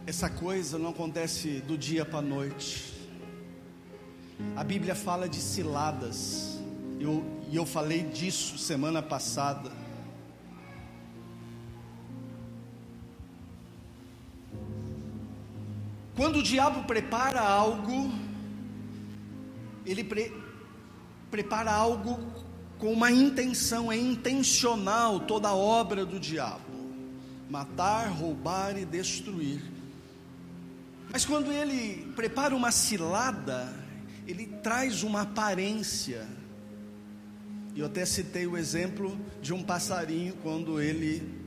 Essa 0.06 0.30
coisa 0.30 0.80
não 0.80 0.90
acontece 0.90 1.60
do 1.62 1.78
dia 1.78 2.04
para 2.04 2.20
a 2.20 2.22
noite. 2.22 2.92
A 4.56 4.64
Bíblia 4.64 4.96
fala 4.96 5.30
de 5.30 5.38
ciladas, 5.38 6.60
eu, 7.00 7.24
e 7.50 7.56
eu 7.56 7.66
falei 7.66 8.02
disso 8.04 8.58
semana 8.58 9.02
passada. 9.02 9.72
Quando 16.22 16.38
o 16.38 16.44
diabo 16.44 16.84
prepara 16.84 17.42
algo, 17.42 18.14
ele 19.84 20.04
pre, 20.04 20.32
prepara 21.32 21.72
algo 21.72 22.20
com 22.78 22.94
uma 22.94 23.12
intenção, 23.12 23.92
é 23.92 23.98
intencional 23.98 25.22
toda 25.22 25.48
a 25.48 25.56
obra 25.56 26.06
do 26.06 26.20
diabo: 26.20 26.62
matar, 27.50 28.08
roubar 28.10 28.78
e 28.78 28.86
destruir. 28.86 29.64
Mas 31.12 31.26
quando 31.26 31.52
ele 31.52 32.14
prepara 32.16 32.56
uma 32.56 32.70
cilada, 32.70 33.74
ele 34.28 34.46
traz 34.46 35.02
uma 35.02 35.22
aparência. 35.22 36.28
Eu 37.76 37.88
até 37.88 38.06
citei 38.06 38.46
o 38.46 38.56
exemplo 38.56 39.20
de 39.42 39.56
um 39.56 39.64
passarinho 39.64 40.36
quando 40.44 40.80
ele 40.80 41.41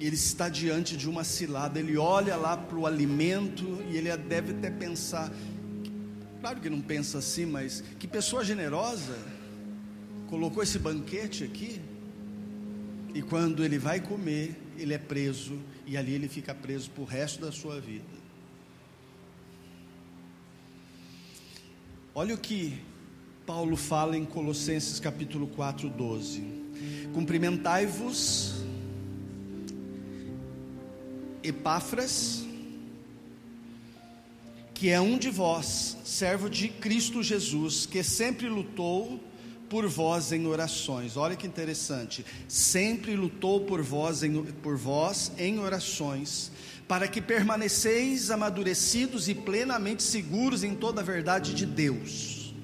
ele 0.00 0.14
está 0.14 0.48
diante 0.48 0.96
de 0.96 1.08
uma 1.08 1.24
cilada, 1.24 1.78
ele 1.78 1.96
olha 1.96 2.36
lá 2.36 2.56
para 2.56 2.76
o 2.76 2.86
alimento 2.86 3.82
e 3.90 3.96
ele 3.96 4.16
deve 4.16 4.52
até 4.52 4.70
pensar, 4.70 5.32
claro 6.40 6.60
que 6.60 6.70
não 6.70 6.80
pensa 6.80 7.18
assim, 7.18 7.44
mas 7.44 7.82
que 7.98 8.06
pessoa 8.06 8.44
generosa 8.44 9.16
colocou 10.28 10.62
esse 10.62 10.78
banquete 10.78 11.42
aqui, 11.42 11.80
e 13.14 13.22
quando 13.22 13.64
ele 13.64 13.78
vai 13.78 14.00
comer, 14.00 14.56
ele 14.76 14.94
é 14.94 14.98
preso, 14.98 15.58
e 15.86 15.96
ali 15.96 16.12
ele 16.12 16.28
fica 16.28 16.54
preso 16.54 16.90
para 16.90 17.02
o 17.02 17.06
resto 17.06 17.40
da 17.40 17.50
sua 17.50 17.80
vida. 17.80 18.04
Olha 22.14 22.34
o 22.34 22.38
que 22.38 22.78
Paulo 23.46 23.76
fala 23.76 24.16
em 24.16 24.24
Colossenses 24.24 25.00
capítulo 25.00 25.46
4, 25.48 25.88
12: 25.88 26.42
Cumprimentai-vos 27.14 28.67
Epáfras, 31.42 32.44
que 34.74 34.90
é 34.90 35.00
um 35.00 35.18
de 35.18 35.30
vós, 35.30 35.96
servo 36.04 36.48
de 36.48 36.68
Cristo 36.68 37.22
Jesus, 37.22 37.84
que 37.84 38.02
sempre 38.02 38.48
lutou 38.48 39.20
por 39.68 39.86
vós 39.86 40.32
em 40.32 40.46
orações. 40.46 41.16
Olha 41.16 41.36
que 41.36 41.46
interessante. 41.46 42.24
Sempre 42.46 43.14
lutou 43.16 43.60
por 43.60 43.82
vós 43.82 44.22
em, 44.22 44.42
por 44.44 44.76
vós 44.76 45.32
em 45.38 45.58
orações, 45.58 46.50
para 46.86 47.06
que 47.06 47.20
permaneceis 47.20 48.30
amadurecidos 48.30 49.28
e 49.28 49.34
plenamente 49.34 50.02
seguros 50.02 50.64
em 50.64 50.74
toda 50.74 51.00
a 51.00 51.04
verdade 51.04 51.54
de 51.54 51.66
Deus. 51.66 52.54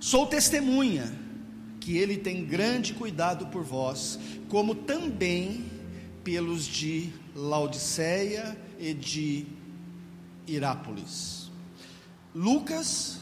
Sou 0.00 0.26
testemunha 0.26 1.12
que 1.80 1.98
ele 1.98 2.16
tem 2.16 2.44
grande 2.44 2.94
cuidado 2.94 3.46
por 3.48 3.62
vós, 3.62 4.18
como 4.48 4.74
também 4.74 5.64
pelos 6.22 6.66
de 6.66 7.12
Laodiceia 7.34 8.56
e 8.78 8.94
de 8.94 9.46
Irápolis. 10.46 11.50
Lucas, 12.32 13.18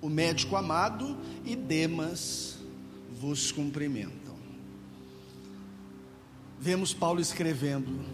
o 0.00 0.08
médico 0.08 0.56
amado, 0.56 1.16
e 1.44 1.56
Demas 1.56 2.58
vos 3.18 3.50
cumprimentam. 3.50 4.36
Vemos 6.60 6.92
Paulo 6.92 7.20
escrevendo: 7.20 8.04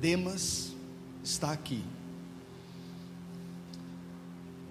Demas 0.00 0.72
está 1.22 1.52
aqui. 1.52 1.84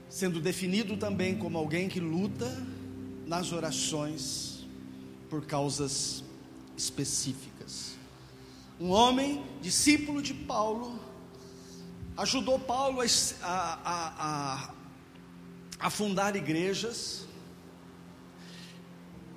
Sendo 0.10 0.42
definido 0.42 0.98
também 0.98 1.38
como 1.38 1.58
alguém 1.58 1.88
que 1.88 2.00
luta 2.00 2.52
nas 3.28 3.52
orações 3.52 4.66
por 5.30 5.46
causas 5.46 6.24
específicas 6.76 7.99
um 8.80 8.92
homem, 8.92 9.44
discípulo 9.62 10.22
de 10.22 10.34
Paulo, 10.34 10.98
ajudou 12.16 12.58
Paulo 12.58 13.02
a, 13.02 13.06
a, 13.44 14.14
a, 14.18 14.74
a 15.80 15.90
fundar 15.90 16.36
igrejas. 16.36 17.26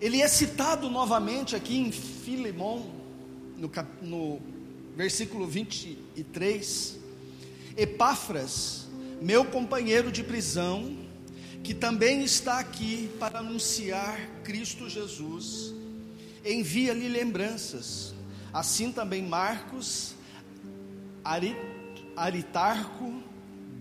Ele 0.01 0.23
é 0.23 0.29
citado 0.29 0.89
novamente 0.89 1.57
aqui 1.57 1.77
em 1.77 1.91
Filemon, 1.91 2.89
no, 3.57 3.71
no 4.01 4.41
versículo 4.97 5.47
23. 5.49 6.99
Epáfras, 7.77 8.87
meu 9.21 9.45
companheiro 9.45 10.13
de 10.13 10.23
prisão, 10.23 10.97
que 11.65 11.75
também 11.75 12.23
está 12.23 12.61
aqui 12.61 13.11
para 13.19 13.41
anunciar 13.41 14.21
Cristo 14.45 14.89
Jesus, 14.89 15.75
envia-lhe 16.45 17.09
lembranças 17.09 18.15
Assim 18.53 18.93
também 18.93 19.23
Marcos, 19.23 20.15
Aritarco, 22.15 23.23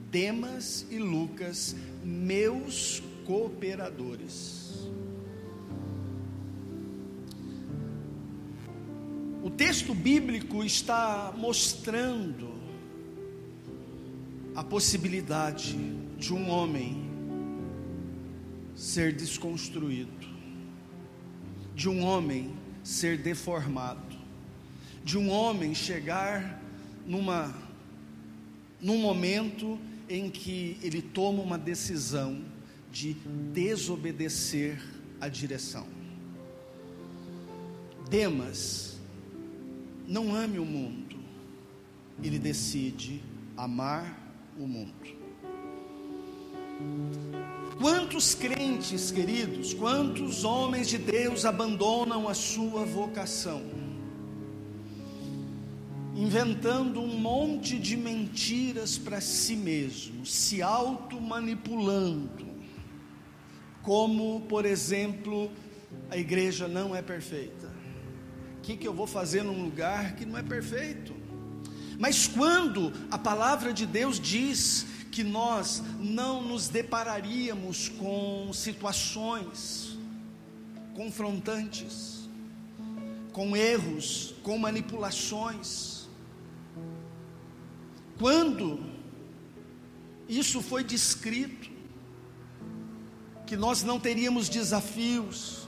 Demas 0.10 0.86
e 0.90 0.98
Lucas, 0.98 1.76
meus 2.04 3.04
cooperadores. 3.26 4.90
O 9.44 9.50
texto 9.50 9.94
bíblico 9.94 10.64
está 10.64 11.34
mostrando 11.36 12.54
a 14.56 14.64
possibilidade 14.64 15.78
de 16.18 16.34
um 16.34 16.50
homem 16.50 17.10
ser 18.74 19.14
desconstruído, 19.14 20.28
de 21.76 21.90
um 21.90 22.04
homem 22.04 22.54
ser 22.84 23.18
deformado 23.18 24.11
de 25.04 25.18
um 25.18 25.30
homem 25.30 25.74
chegar 25.74 26.62
numa 27.06 27.54
num 28.82 28.98
momento 28.98 29.80
em 30.10 30.30
que 30.30 30.78
ele 30.82 31.02
toma 31.02 31.42
uma 31.42 31.58
decisão 31.58 32.44
de 32.92 33.14
desobedecer 33.54 34.82
a 35.20 35.28
direção. 35.30 35.86
Demas 38.10 39.00
não 40.08 40.36
ame 40.36 40.60
o 40.60 40.66
mundo, 40.66 41.16
ele 42.22 42.38
decide 42.38 43.22
amar 43.56 44.20
o 44.60 44.68
mundo. 44.68 44.92
Quantos 47.80 48.36
crentes, 48.36 49.12
queridos, 49.12 49.74
quantos 49.74 50.44
homens 50.44 50.90
de 50.90 50.98
Deus 50.98 51.46
abandonam 51.46 52.28
a 52.28 52.34
sua 52.34 52.84
vocação? 52.84 53.81
Inventando 56.15 57.00
um 57.02 57.17
monte 57.19 57.80
de 57.80 57.95
mentiras 57.95 58.97
para 58.97 59.21
si 59.21 59.56
mesmo, 59.56 60.26
se 60.26 60.62
auto-manipulando, 60.62 62.45
como, 63.82 64.41
por 64.41 64.65
exemplo, 64.65 65.52
a 66.10 66.17
igreja 66.17 66.67
não 66.67 66.95
é 66.95 67.02
perfeita. 67.02 67.71
O 68.58 68.62
que, 68.62 68.78
que 68.78 68.88
eu 68.88 68.93
vou 68.93 69.08
fazer 69.08 69.43
num 69.43 69.63
lugar 69.63 70.15
que 70.15 70.26
não 70.26 70.38
é 70.38 70.43
perfeito? 70.43 71.15
Mas 71.97 72.28
quando 72.28 72.91
a 73.10 73.17
palavra 73.17 73.74
de 73.74 73.86
Deus 73.86 74.19
diz 74.19 74.86
que 75.12 75.24
nós 75.24 75.84
não 76.00 76.41
nos 76.41 76.67
depararíamos 76.67 77.89
com 77.89 78.52
situações 78.54 79.97
confrontantes, 80.95 82.30
com 83.32 83.56
erros, 83.56 84.36
com 84.43 84.58
manipulações, 84.58 86.01
quando 88.22 88.80
isso 90.30 90.62
foi 90.62 90.84
descrito, 90.84 91.72
que 93.48 93.58
nós 93.58 93.84
não 93.84 94.00
teríamos 94.00 94.48
desafios, 94.48 95.68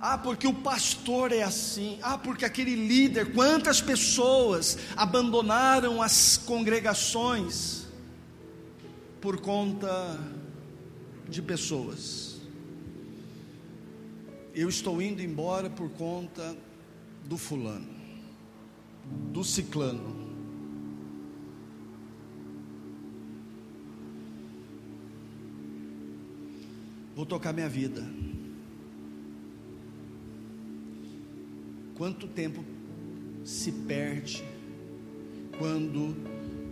ah, 0.00 0.16
porque 0.16 0.46
o 0.46 0.54
pastor 0.54 1.32
é 1.32 1.42
assim. 1.42 1.98
Ah, 2.00 2.16
porque 2.16 2.44
aquele 2.44 2.76
líder. 2.76 3.32
Quantas 3.32 3.80
pessoas 3.80 4.78
abandonaram 4.96 6.00
as 6.00 6.38
congregações 6.38 7.86
por 9.20 9.40
conta 9.40 10.18
de 11.28 11.42
pessoas? 11.42 12.36
Eu 14.54 14.68
estou 14.68 15.02
indo 15.02 15.20
embora 15.20 15.68
por 15.68 15.90
conta 15.90 16.56
do 17.24 17.36
fulano, 17.36 17.88
do 19.32 19.42
ciclano. 19.42 20.27
Vou 27.18 27.26
tocar 27.26 27.52
minha 27.52 27.68
vida. 27.68 28.00
Quanto 31.96 32.28
tempo 32.28 32.64
se 33.44 33.72
perde 33.72 34.44
quando 35.58 36.14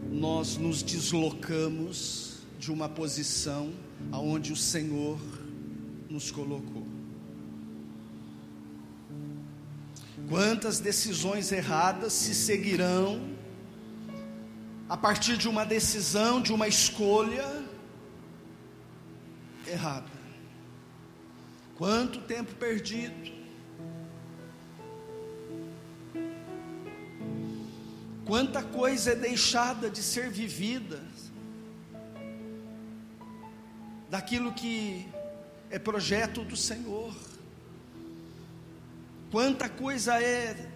nós 0.09 0.57
nos 0.57 0.85
deslocamos 0.85 2.45
de 2.61 2.71
uma 2.71 2.89
posição 2.89 3.73
aonde 4.13 4.53
o 4.53 4.57
Senhor 4.57 5.19
nos 6.09 6.31
colocou? 6.31 6.87
Quantas 10.29 10.79
decisões 10.79 11.51
erradas 11.51 12.13
se 12.13 12.37
seguirão 12.37 13.35
a 14.89 14.97
partir 14.97 15.37
de 15.37 15.49
uma 15.49 15.65
decisão, 15.65 16.41
de 16.41 16.53
uma 16.53 16.69
escolha 16.69 17.65
errada? 19.67 20.16
Quanto 21.77 22.23
tempo 22.23 22.55
perdido. 22.55 23.37
Quanta 28.25 28.63
coisa 28.63 29.13
é 29.13 29.15
deixada 29.15 29.89
de 29.89 30.03
ser 30.03 30.31
vivida, 30.31 31.01
daquilo 34.11 34.53
que 34.53 35.07
é 35.71 35.79
projeto 35.79 36.43
do 36.43 36.57
Senhor. 36.57 37.15
Quanta 39.31 39.69
coisa 39.69 40.21
é 40.21 40.69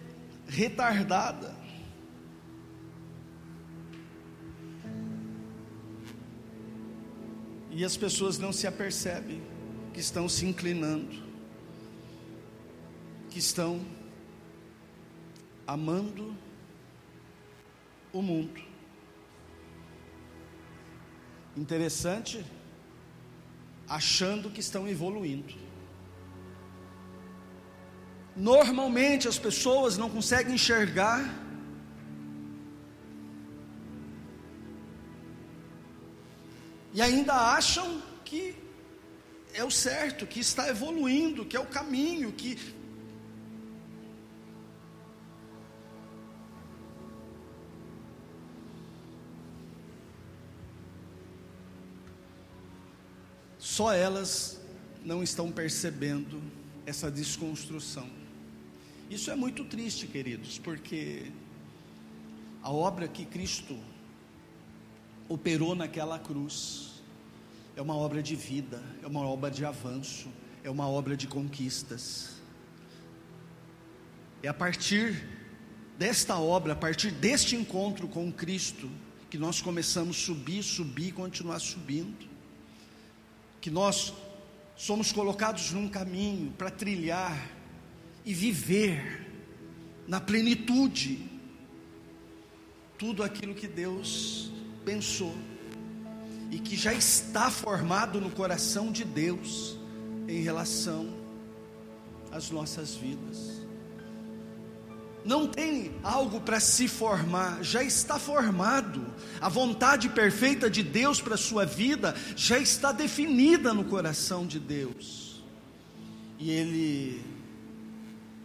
retardada. 0.47 1.53
E 7.69 7.83
as 7.83 7.97
pessoas 7.97 8.37
não 8.37 8.53
se 8.53 8.67
apercebem 8.67 9.50
que 9.93 9.99
estão 9.99 10.27
se 10.29 10.45
inclinando, 10.45 11.21
que 13.29 13.39
estão 13.39 13.85
amando 15.67 16.35
o 18.13 18.21
mundo. 18.21 18.61
Interessante, 21.55 22.45
achando 23.87 24.49
que 24.49 24.61
estão 24.61 24.87
evoluindo. 24.87 25.53
Normalmente 28.35 29.27
as 29.27 29.37
pessoas 29.37 29.97
não 29.97 30.09
conseguem 30.09 30.55
enxergar 30.55 31.21
e 36.93 37.01
ainda 37.01 37.33
acham 37.33 38.01
que 38.23 38.55
é 39.53 39.63
o 39.63 39.71
certo, 39.71 40.25
que 40.25 40.39
está 40.39 40.69
evoluindo, 40.69 41.45
que 41.45 41.57
é 41.57 41.59
o 41.59 41.65
caminho, 41.65 42.31
que 42.31 42.57
Só 53.71 53.93
elas 53.93 54.59
não 55.03 55.23
estão 55.23 55.49
percebendo 55.49 56.41
essa 56.85 57.09
desconstrução. 57.09 58.09
Isso 59.09 59.31
é 59.31 59.35
muito 59.35 59.63
triste, 59.63 60.07
queridos, 60.07 60.59
porque 60.59 61.31
a 62.61 62.69
obra 62.69 63.07
que 63.07 63.25
Cristo 63.25 63.77
operou 65.29 65.73
naquela 65.73 66.19
cruz 66.19 66.90
é 67.75 67.81
uma 67.81 67.95
obra 67.95 68.21
de 68.21 68.35
vida, 68.35 68.81
é 69.01 69.07
uma 69.07 69.21
obra 69.21 69.49
de 69.49 69.65
avanço, 69.65 70.29
é 70.63 70.69
uma 70.69 70.87
obra 70.87 71.15
de 71.15 71.27
conquistas. 71.27 72.41
É 74.43 74.47
a 74.47 74.53
partir 74.53 75.27
desta 75.97 76.37
obra, 76.37 76.73
a 76.73 76.75
partir 76.75 77.11
deste 77.11 77.55
encontro 77.55 78.07
com 78.07 78.31
Cristo, 78.31 78.89
que 79.29 79.37
nós 79.37 79.61
começamos 79.61 80.17
a 80.17 80.19
subir, 80.19 80.63
subir 80.63 81.07
e 81.07 81.11
continuar 81.11 81.59
subindo. 81.59 82.29
Que 83.61 83.69
nós 83.69 84.13
somos 84.75 85.11
colocados 85.11 85.71
num 85.71 85.87
caminho 85.87 86.51
para 86.51 86.69
trilhar 86.69 87.49
e 88.25 88.33
viver 88.33 89.27
na 90.07 90.19
plenitude 90.19 91.29
tudo 92.97 93.23
aquilo 93.23 93.55
que 93.55 93.67
Deus 93.67 94.51
pensou 94.83 95.35
e 96.51 96.59
que 96.59 96.75
já 96.75 96.93
está 96.93 97.49
formado 97.49 98.19
no 98.19 98.29
coração 98.29 98.91
de 98.91 99.05
Deus 99.05 99.77
em 100.27 100.41
relação 100.41 101.09
às 102.29 102.51
nossas 102.51 102.93
vidas. 102.93 103.61
Não 105.23 105.47
tem 105.47 105.93
algo 106.03 106.41
para 106.41 106.59
se 106.59 106.87
formar, 106.87 107.63
já 107.63 107.81
está 107.83 108.19
formado. 108.19 109.05
A 109.39 109.47
vontade 109.47 110.09
perfeita 110.09 110.69
de 110.69 110.83
Deus 110.83 111.21
para 111.21 111.35
a 111.35 111.37
sua 111.37 111.65
vida 111.65 112.13
já 112.35 112.57
está 112.57 112.91
definida 112.91 113.73
no 113.73 113.85
coração 113.85 114.45
de 114.45 114.59
Deus. 114.59 115.41
E 116.37 116.51
Ele 116.51 117.23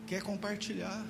quer 0.06 0.22
compartilhar 0.22 1.04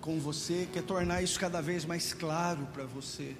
com 0.00 0.18
você, 0.18 0.68
quer 0.72 0.82
tornar 0.82 1.22
isso 1.22 1.38
cada 1.38 1.62
vez 1.62 1.84
mais 1.84 2.12
claro 2.12 2.66
para 2.74 2.84
você. 2.84 3.36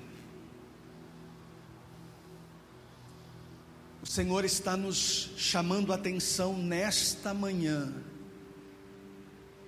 O 4.03 4.07
Senhor 4.07 4.45
está 4.45 4.77
nos 4.77 5.31
chamando 5.37 5.93
a 5.93 5.97
atenção 5.97 6.57
nesta 6.57 7.35
manhã. 7.35 7.93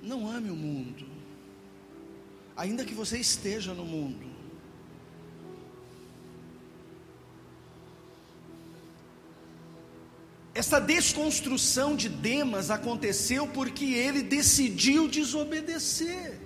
Não 0.02 0.30
ame 0.30 0.50
o 0.50 0.56
mundo, 0.56 1.06
ainda 2.56 2.84
que 2.84 2.94
você 2.94 3.18
esteja 3.18 3.74
no 3.74 3.84
mundo. 3.84 4.30
Essa 10.52 10.80
desconstrução 10.80 11.96
de 11.96 12.08
Demas 12.08 12.70
aconteceu 12.70 13.46
porque 13.46 13.84
ele 13.94 14.22
decidiu 14.22 15.08
desobedecer. 15.08 16.38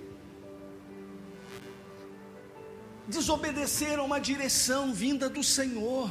Desobedecer 3.07 3.99
a 3.99 4.03
uma 4.03 4.19
direção 4.19 4.93
vinda 4.93 5.29
do 5.29 5.43
Senhor. 5.43 6.09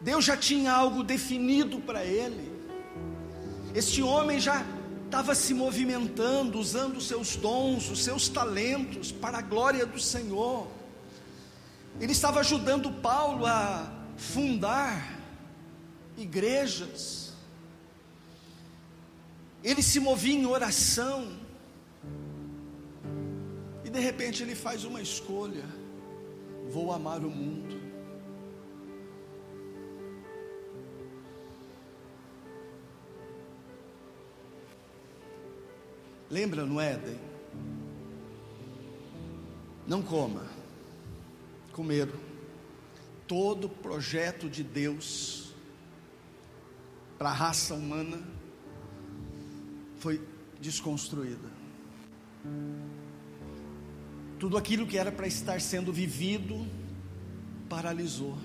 Deus 0.00 0.24
já 0.24 0.36
tinha 0.36 0.72
algo 0.72 1.02
definido 1.02 1.78
para 1.80 2.04
ele. 2.04 2.50
Este 3.74 4.02
homem 4.02 4.40
já 4.40 4.64
estava 5.04 5.34
se 5.34 5.52
movimentando, 5.52 6.58
usando 6.58 6.96
os 6.96 7.06
seus 7.06 7.36
dons, 7.36 7.90
os 7.90 8.02
seus 8.02 8.28
talentos 8.28 9.12
para 9.12 9.38
a 9.38 9.42
glória 9.42 9.84
do 9.84 10.00
Senhor. 10.00 10.68
Ele 12.00 12.12
estava 12.12 12.40
ajudando 12.40 12.90
Paulo 12.92 13.44
a 13.44 13.92
fundar 14.16 15.18
igrejas. 16.16 17.32
Ele 19.62 19.82
se 19.82 20.00
movia 20.00 20.34
em 20.34 20.46
oração. 20.46 21.36
E 23.84 23.90
de 23.90 24.00
repente 24.00 24.42
ele 24.42 24.54
faz 24.54 24.84
uma 24.84 25.02
escolha: 25.02 25.64
vou 26.70 26.92
amar 26.92 27.24
o 27.24 27.30
mundo. 27.30 27.79
Lembra 36.30 36.64
no 36.64 36.80
Éden? 36.80 37.18
Não 39.86 40.00
coma. 40.00 40.46
Comeram. 41.72 42.14
Todo 43.26 43.68
projeto 43.68 44.48
de 44.48 44.62
Deus 44.62 45.52
para 47.18 47.30
a 47.30 47.34
raça 47.34 47.74
humana 47.74 48.22
foi 49.98 50.20
desconstruída. 50.60 51.50
Tudo 54.38 54.56
aquilo 54.56 54.86
que 54.86 54.96
era 54.96 55.10
para 55.10 55.26
estar 55.26 55.60
sendo 55.60 55.92
vivido 55.92 56.66
paralisou. 57.68 58.38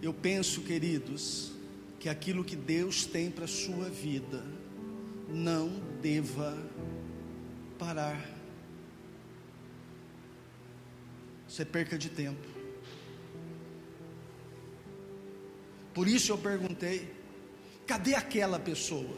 Eu 0.00 0.14
penso, 0.14 0.62
queridos, 0.62 1.52
que 1.98 2.08
aquilo 2.08 2.44
que 2.44 2.56
Deus 2.56 3.04
tem 3.04 3.30
para 3.30 3.44
a 3.44 3.48
sua 3.48 3.90
vida 3.90 4.42
não 5.32 5.68
deva 6.00 6.56
parar. 7.78 8.20
Você 11.48 11.64
perca 11.64 11.96
de 11.96 12.08
tempo. 12.08 12.46
Por 15.94 16.06
isso 16.06 16.32
eu 16.32 16.38
perguntei: 16.38 17.12
cadê 17.86 18.14
aquela 18.14 18.58
pessoa 18.58 19.16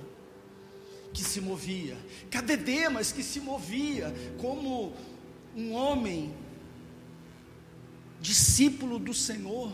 que 1.12 1.22
se 1.22 1.40
movia? 1.40 1.96
Cadê 2.30 2.56
Demas 2.56 3.12
que 3.12 3.22
se 3.22 3.40
movia 3.40 4.14
como 4.38 4.94
um 5.54 5.72
homem, 5.72 6.34
discípulo 8.20 8.98
do 8.98 9.12
Senhor? 9.12 9.72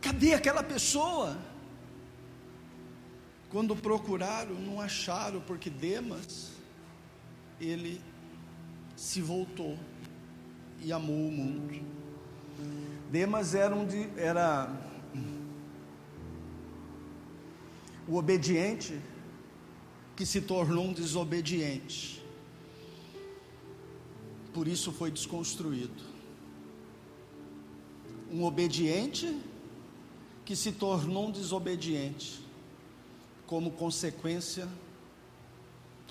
Cadê 0.00 0.34
aquela 0.34 0.62
pessoa? 0.62 1.36
Quando 3.50 3.76
procuraram, 3.76 4.54
não 4.54 4.80
acharam, 4.80 5.40
porque 5.40 5.70
Demas, 5.70 6.52
ele 7.60 8.00
se 8.96 9.20
voltou 9.20 9.78
e 10.82 10.92
amou 10.92 11.28
o 11.28 11.32
mundo. 11.32 11.80
Demas 13.10 13.54
era, 13.54 13.74
um 13.74 13.86
de, 13.86 14.08
era 14.16 14.74
o 18.08 18.16
obediente 18.16 19.00
que 20.16 20.26
se 20.26 20.40
tornou 20.40 20.86
um 20.86 20.92
desobediente. 20.92 22.24
Por 24.52 24.66
isso 24.66 24.90
foi 24.90 25.10
desconstruído. 25.10 26.02
Um 28.32 28.42
obediente 28.42 29.38
que 30.44 30.56
se 30.56 30.72
tornou 30.72 31.28
um 31.28 31.30
desobediente 31.30 32.45
como 33.46 33.70
consequência 33.70 34.68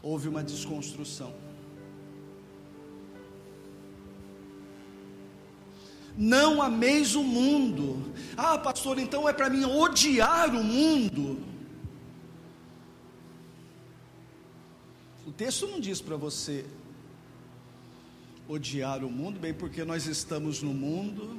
houve 0.01 0.27
uma 0.27 0.43
desconstrução. 0.43 1.33
Não 6.17 6.61
ameis 6.61 7.15
o 7.15 7.23
mundo. 7.23 8.13
Ah, 8.37 8.57
pastor, 8.57 8.99
então 8.99 9.27
é 9.27 9.33
para 9.33 9.49
mim 9.49 9.65
odiar 9.65 10.55
o 10.55 10.63
mundo. 10.63 11.43
O 15.27 15.31
texto 15.31 15.67
não 15.67 15.79
diz 15.79 15.99
para 15.99 16.15
você 16.15 16.65
odiar 18.47 19.03
o 19.03 19.09
mundo, 19.09 19.39
bem 19.39 19.53
porque 19.53 19.83
nós 19.83 20.05
estamos 20.05 20.61
no 20.61 20.73
mundo. 20.73 21.37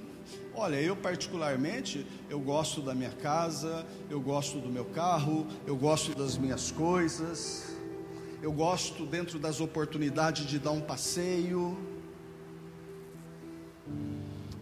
Olha, 0.55 0.81
eu 0.81 0.97
particularmente, 0.97 2.07
eu 2.31 2.41
gosto 2.41 2.81
da 2.81 2.95
minha 2.95 3.11
casa, 3.11 3.87
eu 4.09 4.21
gosto 4.21 4.59
do 4.59 4.69
meu 4.69 4.85
carro, 4.87 5.47
eu 5.67 5.77
gosto 5.77 6.15
das 6.15 6.39
minhas 6.39 6.71
coisas, 6.71 7.77
eu 8.43 8.53
gosto 8.53 9.05
dentro 9.05 9.39
das 9.39 9.61
oportunidades 9.61 10.47
de 10.47 10.59
dar 10.59 10.71
um 10.71 10.81
passeio, 10.81 11.77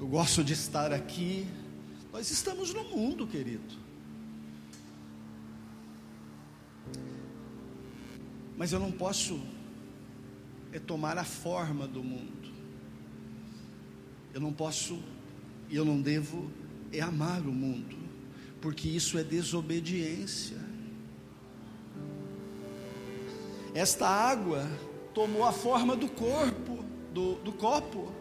eu 0.01 0.07
gosto 0.07 0.43
de 0.43 0.53
estar 0.53 0.93
aqui. 0.93 1.47
Nós 2.13 2.31
estamos 2.31 2.75
no 2.75 2.85
mundo, 2.85 3.27
querido. 3.27 3.85
Mas 8.57 8.73
eu 8.73 8.79
não 8.79 8.93
posso 8.93 9.41
é 10.75 10.79
tomar 10.81 11.17
a 11.19 11.25
forma 11.25 11.87
do 11.87 12.03
mundo. 12.03 12.53
Eu 14.33 14.41
não 14.41 14.53
posso 14.53 15.01
e 15.69 15.77
eu 15.77 15.85
não 15.85 16.01
devo 16.01 16.51
é 16.93 17.01
amar 17.01 17.41
o 17.41 17.53
mundo, 17.53 17.97
porque 18.61 18.89
isso 18.89 19.19
é 19.19 19.25
desobediência. 19.25 20.59
Esta 23.75 24.07
água 24.07 24.71
tomou 25.13 25.45
a 25.45 25.53
forma 25.53 25.97
do 25.97 26.09
corpo, 26.09 26.85
do, 27.13 27.35
do 27.37 27.53
copo. 27.53 28.13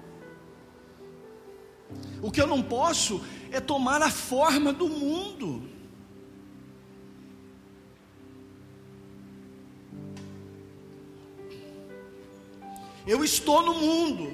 O 2.21 2.31
que 2.31 2.41
eu 2.41 2.47
não 2.47 2.63
posso 2.63 3.21
é 3.51 3.59
tomar 3.59 4.01
a 4.01 4.09
forma 4.09 4.73
do 4.73 4.89
mundo. 4.89 5.69
Eu 13.05 13.23
estou 13.23 13.61
no 13.61 13.73
mundo, 13.73 14.31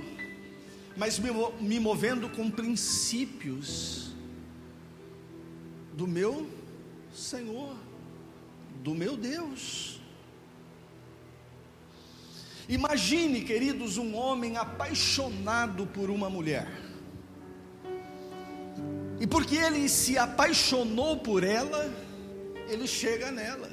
mas 1.00 1.18
me, 1.18 1.80
movendo 1.80 2.28
com 2.28 2.52
princípios 2.52 4.12
do 5.94 6.06
meu 6.06 6.46
Senhor, 7.14 7.74
do 8.84 8.94
meu 8.94 9.16
Deus. 9.16 10.02
Imagine, 12.68 13.46
queridos, 13.46 13.98
um 13.98 14.14
homem 14.14 14.58
apaixonado 14.58 15.88
por 15.88 16.10
uma 16.10 16.30
mulher. 16.30 16.68
E 19.22 19.26
porque 19.26 19.56
ele 19.56 19.88
se 19.88 20.18
apaixonou 20.18 21.18
por 21.18 21.46
ela, 21.46 21.90
ele 22.68 22.86
chega 22.86 23.32
nela. 23.32 23.72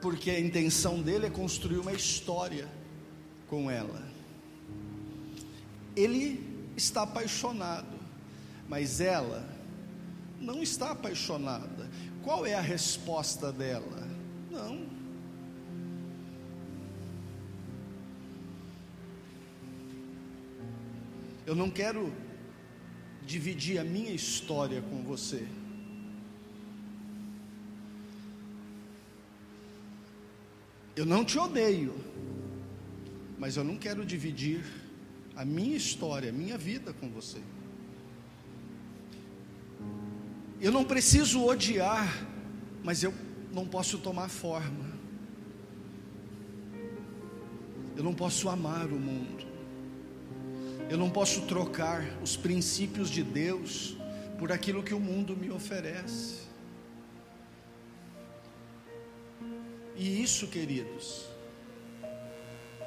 Porque 0.00 0.30
a 0.30 0.40
intenção 0.40 1.02
dele 1.02 1.26
é 1.26 1.30
construir 1.30 1.76
uma 1.76 1.92
história 1.92 2.66
com 3.46 3.70
ela. 3.70 4.07
Ele 5.98 6.72
está 6.76 7.02
apaixonado, 7.02 7.98
mas 8.68 9.00
ela 9.00 9.44
não 10.40 10.62
está 10.62 10.92
apaixonada. 10.92 11.90
Qual 12.22 12.46
é 12.46 12.54
a 12.54 12.60
resposta 12.60 13.50
dela? 13.50 14.06
Não. 14.50 14.86
Eu 21.44 21.56
não 21.56 21.70
quero 21.70 22.12
dividir 23.26 23.78
a 23.78 23.84
minha 23.84 24.12
história 24.12 24.80
com 24.82 25.02
você. 25.02 25.48
Eu 30.94 31.06
não 31.06 31.24
te 31.24 31.38
odeio 31.38 32.08
mas 33.38 33.56
eu 33.56 33.62
não 33.62 33.76
quero 33.76 34.04
dividir 34.04 34.64
a 35.38 35.44
minha 35.44 35.76
história, 35.76 36.30
a 36.30 36.32
minha 36.32 36.58
vida 36.58 36.92
com 36.92 37.08
você. 37.08 37.38
Eu 40.60 40.72
não 40.72 40.82
preciso 40.82 41.44
odiar, 41.44 42.26
mas 42.82 43.04
eu 43.04 43.14
não 43.52 43.64
posso 43.64 43.98
tomar 43.98 44.28
forma. 44.28 44.98
Eu 47.96 48.02
não 48.02 48.12
posso 48.12 48.48
amar 48.48 48.86
o 48.86 48.98
mundo. 48.98 49.46
Eu 50.90 50.98
não 50.98 51.08
posso 51.08 51.42
trocar 51.42 52.02
os 52.20 52.36
princípios 52.36 53.08
de 53.08 53.22
Deus 53.22 53.96
por 54.40 54.50
aquilo 54.50 54.82
que 54.82 54.92
o 54.92 54.98
mundo 54.98 55.36
me 55.36 55.52
oferece. 55.52 56.48
E 59.94 60.20
isso, 60.20 60.48
queridos, 60.48 61.27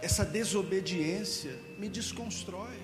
essa 0.02 0.26
desobediência 0.26 1.58
me 1.78 1.88
desconstrói, 1.88 2.78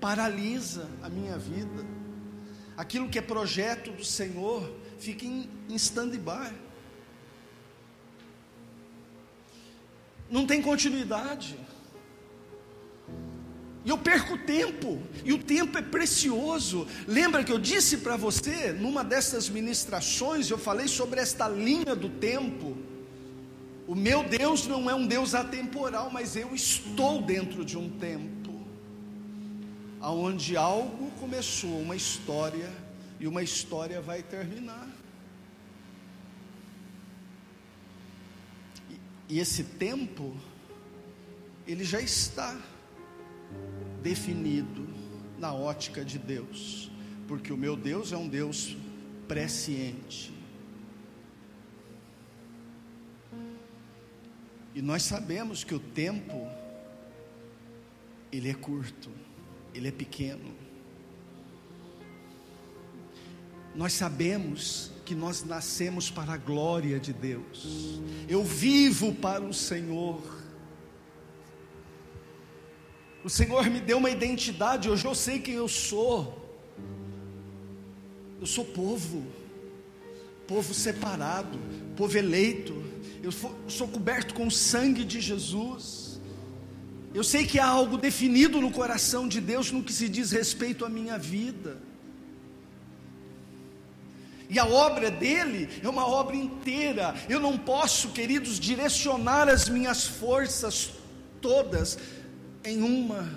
paralisa 0.00 0.88
a 1.02 1.08
minha 1.08 1.36
vida. 1.38 1.84
Aquilo 2.76 3.08
que 3.08 3.18
é 3.18 3.22
projeto 3.22 3.90
do 3.90 4.04
Senhor 4.04 4.70
fica 4.98 5.24
em, 5.24 5.48
em 5.68 5.74
stand-by. 5.74 6.52
Não 10.30 10.46
tem 10.46 10.60
continuidade. 10.60 11.58
E 13.84 13.88
eu 13.88 13.96
perco 13.96 14.36
tempo, 14.38 15.00
e 15.24 15.32
o 15.32 15.38
tempo 15.38 15.78
é 15.78 15.82
precioso. 15.82 16.88
Lembra 17.06 17.44
que 17.44 17.52
eu 17.52 17.58
disse 17.58 17.98
para 17.98 18.16
você, 18.16 18.72
numa 18.72 19.04
dessas 19.04 19.48
ministrações, 19.48 20.50
eu 20.50 20.58
falei 20.58 20.88
sobre 20.88 21.20
esta 21.20 21.48
linha 21.48 21.94
do 21.94 22.08
tempo. 22.08 22.76
O 23.86 23.94
meu 23.94 24.24
Deus 24.24 24.66
não 24.66 24.90
é 24.90 24.94
um 24.94 25.06
Deus 25.06 25.34
atemporal, 25.34 26.10
mas 26.10 26.34
eu 26.34 26.54
estou 26.54 27.22
dentro 27.22 27.64
de 27.64 27.78
um 27.78 27.88
tempo 27.88 28.46
aonde 30.00 30.56
algo 30.56 31.10
começou, 31.18 31.80
uma 31.80 31.96
história 31.96 32.72
e 33.18 33.26
uma 33.26 33.42
história 33.42 34.00
vai 34.00 34.22
terminar. 34.22 34.88
E, 38.90 39.34
e 39.34 39.38
esse 39.40 39.64
tempo 39.64 40.36
ele 41.66 41.84
já 41.84 42.00
está 42.00 42.56
definido 44.02 44.86
na 45.38 45.52
ótica 45.52 46.04
de 46.04 46.18
Deus, 46.18 46.90
porque 47.26 47.52
o 47.52 47.56
meu 47.56 47.76
Deus 47.76 48.12
é 48.12 48.16
um 48.16 48.28
Deus 48.28 48.76
presciente. 49.26 50.35
E 54.76 54.82
nós 54.82 55.04
sabemos 55.04 55.64
que 55.64 55.74
o 55.74 55.80
tempo 55.80 56.46
ele 58.30 58.50
é 58.50 58.52
curto, 58.52 59.08
ele 59.72 59.88
é 59.88 59.90
pequeno. 59.90 60.54
Nós 63.74 63.94
sabemos 63.94 64.92
que 65.06 65.14
nós 65.14 65.42
nascemos 65.42 66.10
para 66.10 66.34
a 66.34 66.36
glória 66.36 67.00
de 67.00 67.14
Deus. 67.14 68.02
Eu 68.28 68.44
vivo 68.44 69.14
para 69.14 69.42
o 69.42 69.54
Senhor. 69.54 70.20
O 73.24 73.30
Senhor 73.30 73.70
me 73.70 73.80
deu 73.80 73.96
uma 73.96 74.10
identidade, 74.10 74.90
hoje 74.90 75.06
eu 75.06 75.14
sei 75.14 75.38
quem 75.38 75.54
eu 75.54 75.68
sou. 75.68 76.54
Eu 78.38 78.46
sou 78.46 78.66
povo, 78.66 79.24
povo 80.46 80.72
separado, 80.72 81.58
povo 81.96 82.16
eleito 82.16 82.86
eu 83.26 83.32
sou 83.68 83.88
coberto 83.88 84.34
com 84.34 84.46
o 84.46 84.50
sangue 84.52 85.04
de 85.04 85.20
Jesus. 85.20 86.20
Eu 87.12 87.24
sei 87.24 87.44
que 87.44 87.58
há 87.58 87.66
algo 87.66 87.98
definido 87.98 88.60
no 88.60 88.70
coração 88.70 89.26
de 89.26 89.40
Deus 89.40 89.72
no 89.72 89.82
que 89.82 89.92
se 89.92 90.08
diz 90.08 90.30
respeito 90.30 90.84
à 90.84 90.88
minha 90.88 91.18
vida. 91.18 91.76
E 94.48 94.60
a 94.60 94.64
obra 94.64 95.10
dele 95.10 95.68
é 95.82 95.88
uma 95.88 96.06
obra 96.06 96.36
inteira. 96.36 97.16
Eu 97.28 97.40
não 97.40 97.58
posso, 97.58 98.10
queridos, 98.10 98.60
direcionar 98.60 99.48
as 99.48 99.68
minhas 99.68 100.06
forças 100.06 100.92
todas 101.40 101.98
em 102.64 102.80
uma 102.80 103.28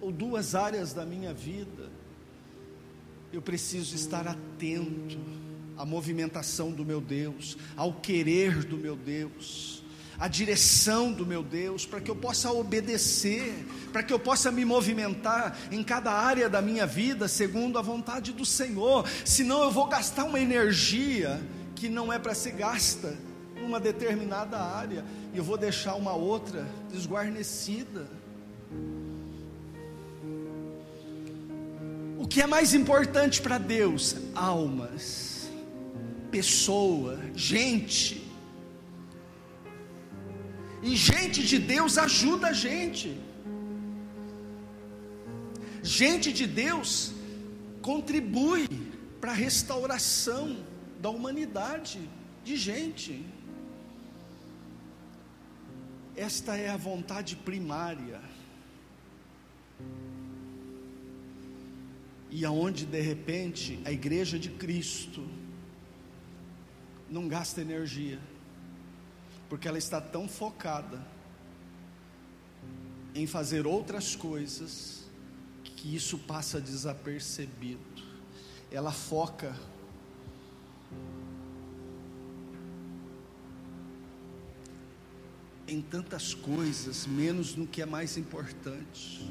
ou 0.00 0.12
duas 0.12 0.54
áreas 0.54 0.92
da 0.92 1.04
minha 1.04 1.34
vida. 1.34 1.90
Eu 3.32 3.42
preciso 3.42 3.96
estar 3.96 4.28
atento 4.28 5.18
a 5.82 5.84
movimentação 5.84 6.70
do 6.70 6.84
meu 6.84 7.00
Deus, 7.00 7.58
ao 7.76 7.94
querer 7.94 8.64
do 8.64 8.76
meu 8.76 8.94
Deus, 8.94 9.82
a 10.16 10.28
direção 10.28 11.12
do 11.12 11.26
meu 11.26 11.42
Deus, 11.42 11.84
para 11.84 12.00
que 12.00 12.08
eu 12.08 12.14
possa 12.14 12.52
obedecer, 12.52 13.66
para 13.92 14.00
que 14.00 14.12
eu 14.12 14.18
possa 14.20 14.52
me 14.52 14.64
movimentar 14.64 15.58
em 15.72 15.82
cada 15.82 16.12
área 16.12 16.48
da 16.48 16.62
minha 16.62 16.86
vida 16.86 17.26
segundo 17.26 17.80
a 17.80 17.82
vontade 17.82 18.30
do 18.30 18.46
Senhor, 18.46 19.04
senão 19.24 19.64
eu 19.64 19.72
vou 19.72 19.88
gastar 19.88 20.22
uma 20.22 20.38
energia 20.38 21.42
que 21.74 21.88
não 21.88 22.12
é 22.12 22.18
para 22.20 22.32
ser 22.32 22.52
gasta 22.52 23.18
numa 23.60 23.80
determinada 23.80 24.60
área 24.60 25.04
e 25.34 25.38
eu 25.38 25.42
vou 25.42 25.58
deixar 25.58 25.96
uma 25.96 26.12
outra 26.12 26.64
desguarnecida. 26.92 28.06
O 32.20 32.28
que 32.28 32.40
é 32.40 32.46
mais 32.46 32.72
importante 32.72 33.42
para 33.42 33.58
Deus? 33.58 34.14
Almas, 34.32 35.31
pessoa, 36.32 37.20
gente. 37.34 38.26
E 40.82 40.96
gente 40.96 41.40
de 41.50 41.58
Deus 41.58 41.98
ajuda 41.98 42.48
a 42.48 42.52
gente. 42.52 43.08
Gente 45.82 46.32
de 46.32 46.46
Deus 46.46 47.12
contribui 47.82 48.66
para 49.20 49.32
a 49.32 49.34
restauração 49.34 50.56
da 51.00 51.10
humanidade 51.10 52.00
de 52.42 52.56
gente. 52.56 53.24
Esta 56.16 56.56
é 56.56 56.68
a 56.70 56.76
vontade 56.76 57.36
primária. 57.36 58.20
E 62.30 62.44
aonde 62.46 62.86
de 62.86 63.00
repente 63.00 63.78
a 63.84 63.92
igreja 63.92 64.38
de 64.38 64.50
Cristo 64.50 65.22
não 67.12 67.28
gasta 67.28 67.60
energia, 67.60 68.18
porque 69.46 69.68
ela 69.68 69.76
está 69.76 70.00
tão 70.00 70.26
focada 70.26 70.98
em 73.14 73.26
fazer 73.26 73.66
outras 73.66 74.16
coisas 74.16 75.04
que 75.62 75.94
isso 75.94 76.16
passa 76.16 76.58
desapercebido. 76.58 78.02
Ela 78.70 78.90
foca 78.90 79.54
em 85.68 85.82
tantas 85.82 86.32
coisas, 86.32 87.06
menos 87.06 87.54
no 87.54 87.66
que 87.66 87.82
é 87.82 87.86
mais 87.86 88.16
importante. 88.16 89.30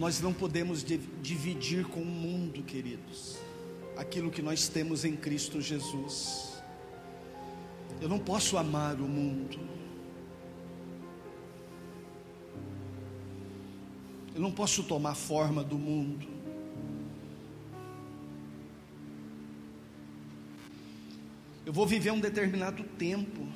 Nós 0.00 0.18
não 0.18 0.32
podemos 0.32 0.82
dividir 1.20 1.84
com 1.84 2.00
o 2.00 2.06
mundo, 2.06 2.62
queridos, 2.62 3.36
aquilo 3.98 4.30
que 4.30 4.40
nós 4.40 4.66
temos 4.66 5.04
em 5.04 5.14
Cristo 5.14 5.60
Jesus. 5.60 6.58
Eu 8.00 8.08
não 8.08 8.18
posso 8.18 8.56
amar 8.56 8.94
o 8.94 9.06
mundo. 9.06 9.60
Eu 14.34 14.40
não 14.40 14.50
posso 14.50 14.82
tomar 14.84 15.14
forma 15.14 15.62
do 15.62 15.76
mundo. 15.76 16.26
Eu 21.66 21.74
vou 21.74 21.86
viver 21.86 22.10
um 22.10 22.20
determinado 22.20 22.82
tempo. 22.84 23.46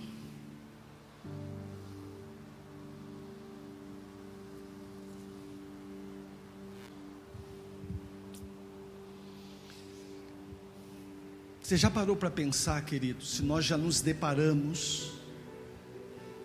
Você 11.65 11.77
já 11.77 11.91
parou 11.91 12.15
para 12.15 12.31
pensar, 12.31 12.85
querido, 12.85 13.25
se 13.25 13.43
nós 13.43 13.65
já 13.65 13.77
nos 13.77 14.01
deparamos 14.01 15.15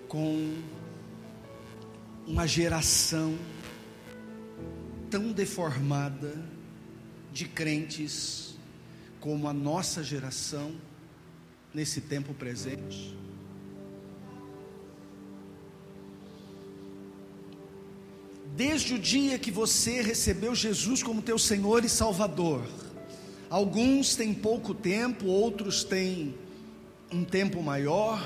com 0.08 0.58
uma 2.26 2.48
geração 2.48 3.38
tão 5.12 5.32
deformada 5.32 6.34
de 7.32 7.46
crentes 7.46 8.56
como 9.20 9.48
a 9.48 9.54
nossa 9.54 10.02
geração? 10.02 10.74
nesse 11.74 12.02
tempo 12.02 12.34
presente. 12.34 13.16
Desde 18.56 18.96
o 18.96 19.00
dia 19.00 19.40
que 19.40 19.52
você 19.52 20.02
recebeu 20.02 20.54
Jesus 20.54 21.02
como 21.02 21.22
teu 21.22 21.38
Senhor 21.38 21.86
e 21.86 21.90
Salvador, 21.90 22.68
alguns 23.50 24.16
têm 24.16 24.34
pouco 24.34 24.74
tempo, 24.74 25.26
outros 25.26 25.84
têm 25.84 26.36
um 27.12 27.24
tempo 27.24 27.62
maior. 27.62 28.22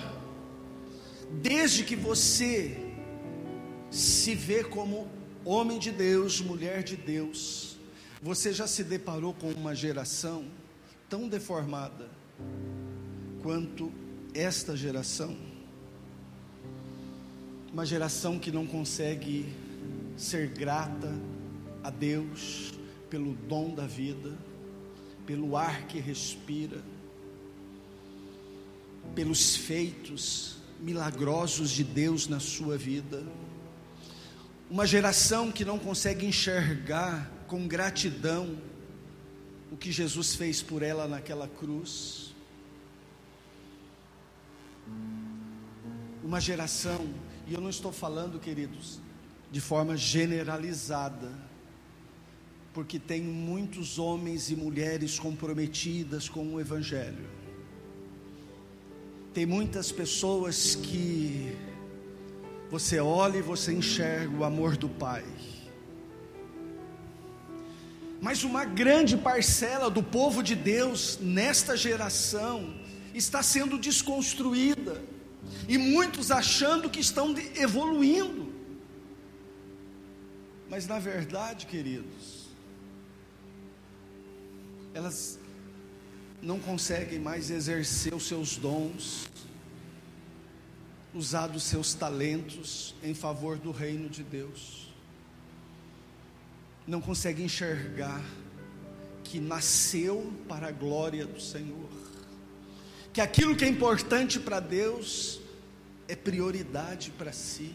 Desde 1.42 1.84
que 1.84 1.96
você 1.96 2.78
se 3.90 4.36
vê 4.36 4.64
como 4.64 5.08
homem 5.46 5.80
de 5.80 5.92
Deus, 5.92 6.42
mulher 6.42 6.84
de 6.84 6.96
Deus, 6.96 7.78
você 8.22 8.54
já 8.54 8.68
se 8.68 8.84
deparou 8.84 9.34
com 9.34 9.52
uma 9.52 9.76
geração 9.76 10.46
tão 11.10 11.28
deformada 11.28 12.10
quanto 13.42 13.92
esta 14.34 14.76
geração, 14.76 15.36
uma 17.72 17.86
geração 17.86 18.40
que 18.40 18.52
não 18.52 18.66
consegue 18.66 19.46
ser 20.16 20.48
grata 20.48 21.14
a 21.84 21.90
Deus 21.90 22.74
pelo 23.10 23.34
dom 23.34 23.76
da 23.76 23.86
vida, 23.86 24.38
pelo 25.26 25.56
ar 25.56 25.88
que 25.88 26.00
respira, 26.00 26.82
pelos 29.16 29.56
feitos 29.56 30.58
milagrosos 30.80 31.72
de 31.72 31.84
Deus 31.84 32.28
na 32.28 32.40
sua 32.40 32.78
vida. 32.78 33.24
Uma 34.70 34.86
geração 34.86 35.52
que 35.52 35.64
não 35.64 35.78
consegue 35.78 36.26
enxergar 36.26 37.32
com 37.48 37.68
gratidão 37.68 38.58
o 39.72 39.78
que 39.78 39.92
Jesus 39.92 40.36
fez 40.36 40.62
por 40.62 40.82
ela 40.82 41.08
naquela 41.08 41.48
cruz. 41.48 42.34
uma 46.34 46.40
geração, 46.40 47.14
e 47.46 47.54
eu 47.54 47.62
não 47.62 47.70
estou 47.70 47.92
falando, 47.92 48.40
queridos, 48.40 49.00
de 49.52 49.62
forma 49.62 49.96
generalizada, 49.96 51.30
porque 52.74 52.98
tem 52.98 53.22
muitos 53.22 54.00
homens 54.00 54.50
e 54.50 54.56
mulheres 54.56 55.20
comprometidas 55.20 56.28
com 56.28 56.56
o 56.56 56.60
Evangelho. 56.60 57.30
Tem 59.32 59.46
muitas 59.46 59.92
pessoas 59.92 60.76
que 60.76 61.56
você 62.72 63.00
olha 63.00 63.38
e 63.38 63.42
você 63.42 63.72
enxerga 63.74 64.36
o 64.36 64.44
amor 64.44 64.76
do 64.76 64.90
Pai. 64.90 65.24
Mas 68.20 68.44
uma 68.44 68.66
grande 68.66 69.18
parcela 69.18 69.90
do 69.90 70.02
povo 70.02 70.42
de 70.42 70.56
Deus 70.56 71.20
nesta 71.22 71.78
geração 71.78 72.74
está 73.14 73.44
sendo 73.44 73.78
desconstruída 73.78 75.00
e 75.68 75.78
muitos 75.78 76.32
achando 76.32 76.90
que 76.90 77.00
estão 77.00 77.36
evoluindo. 77.56 78.52
Mas 80.70 80.88
na 80.88 80.98
verdade, 80.98 81.68
queridos, 81.68 82.43
elas 84.94 85.40
não 86.42 86.60
conseguem 86.60 87.20
mais 87.20 87.50
exercer 87.50 88.14
os 88.14 88.28
seus 88.28 88.58
dons, 88.58 89.30
usar 91.14 91.50
os 91.52 91.64
seus 91.64 91.94
talentos 91.94 92.94
em 93.02 93.14
favor 93.14 93.58
do 93.58 93.72
reino 93.72 94.10
de 94.10 94.24
Deus. 94.24 94.94
Não 96.86 97.00
conseguem 97.00 97.46
enxergar 97.46 98.22
que 99.24 99.40
nasceu 99.40 100.34
para 100.48 100.68
a 100.68 100.72
glória 100.72 101.26
do 101.26 101.40
Senhor, 101.40 101.90
que 103.14 103.22
aquilo 103.22 103.56
que 103.56 103.64
é 103.64 103.68
importante 103.68 104.40
para 104.40 104.60
Deus 104.60 105.40
é 106.08 106.16
prioridade 106.16 107.10
para 107.12 107.32
si. 107.32 107.74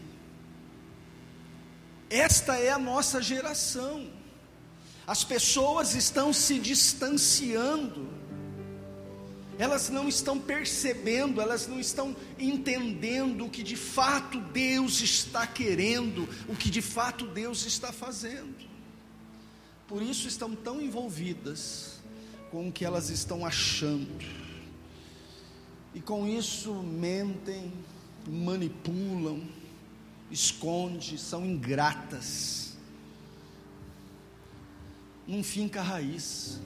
Esta 2.09 2.57
é 2.57 2.71
a 2.71 2.79
nossa 2.79 3.21
geração. 3.21 4.18
As 5.09 5.23
pessoas 5.23 5.95
estão 5.95 6.31
se 6.31 6.59
distanciando, 6.59 8.07
elas 9.57 9.89
não 9.89 10.07
estão 10.07 10.39
percebendo, 10.39 11.41
elas 11.41 11.67
não 11.67 11.79
estão 11.79 12.15
entendendo 12.37 13.47
o 13.47 13.49
que 13.49 13.63
de 13.63 13.75
fato 13.75 14.39
Deus 14.39 15.01
está 15.01 15.47
querendo, 15.47 16.29
o 16.47 16.55
que 16.55 16.69
de 16.69 16.83
fato 16.83 17.25
Deus 17.25 17.65
está 17.65 17.91
fazendo. 17.91 18.69
Por 19.87 20.03
isso 20.03 20.27
estão 20.27 20.53
tão 20.53 20.79
envolvidas 20.79 21.99
com 22.51 22.69
o 22.69 22.71
que 22.71 22.85
elas 22.85 23.09
estão 23.09 23.43
achando, 23.43 24.23
e 25.95 25.99
com 25.99 26.27
isso 26.27 26.71
mentem, 26.83 27.73
manipulam, 28.27 29.41
esconde, 30.29 31.17
são 31.17 31.43
ingratas. 31.43 32.68
Não 35.29 35.43
finca 35.43 35.79
a 35.79 35.83
raiz. 35.83 36.59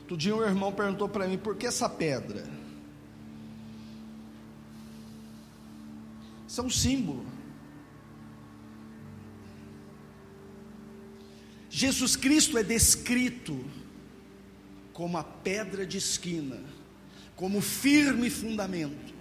Outro 0.00 0.16
dia 0.16 0.34
um 0.34 0.42
irmão 0.42 0.72
perguntou 0.72 1.08
para 1.08 1.28
mim, 1.28 1.38
por 1.38 1.54
que 1.54 1.64
essa 1.64 1.88
pedra? 1.88 2.44
São 6.48 6.68
símbolo. 6.68 7.24
Jesus 11.70 12.16
Cristo 12.16 12.58
é 12.58 12.64
descrito 12.64 13.64
como 14.92 15.16
a 15.18 15.22
pedra 15.22 15.86
de 15.86 15.98
esquina, 15.98 16.60
como 17.36 17.60
firme 17.60 18.28
fundamento. 18.28 19.11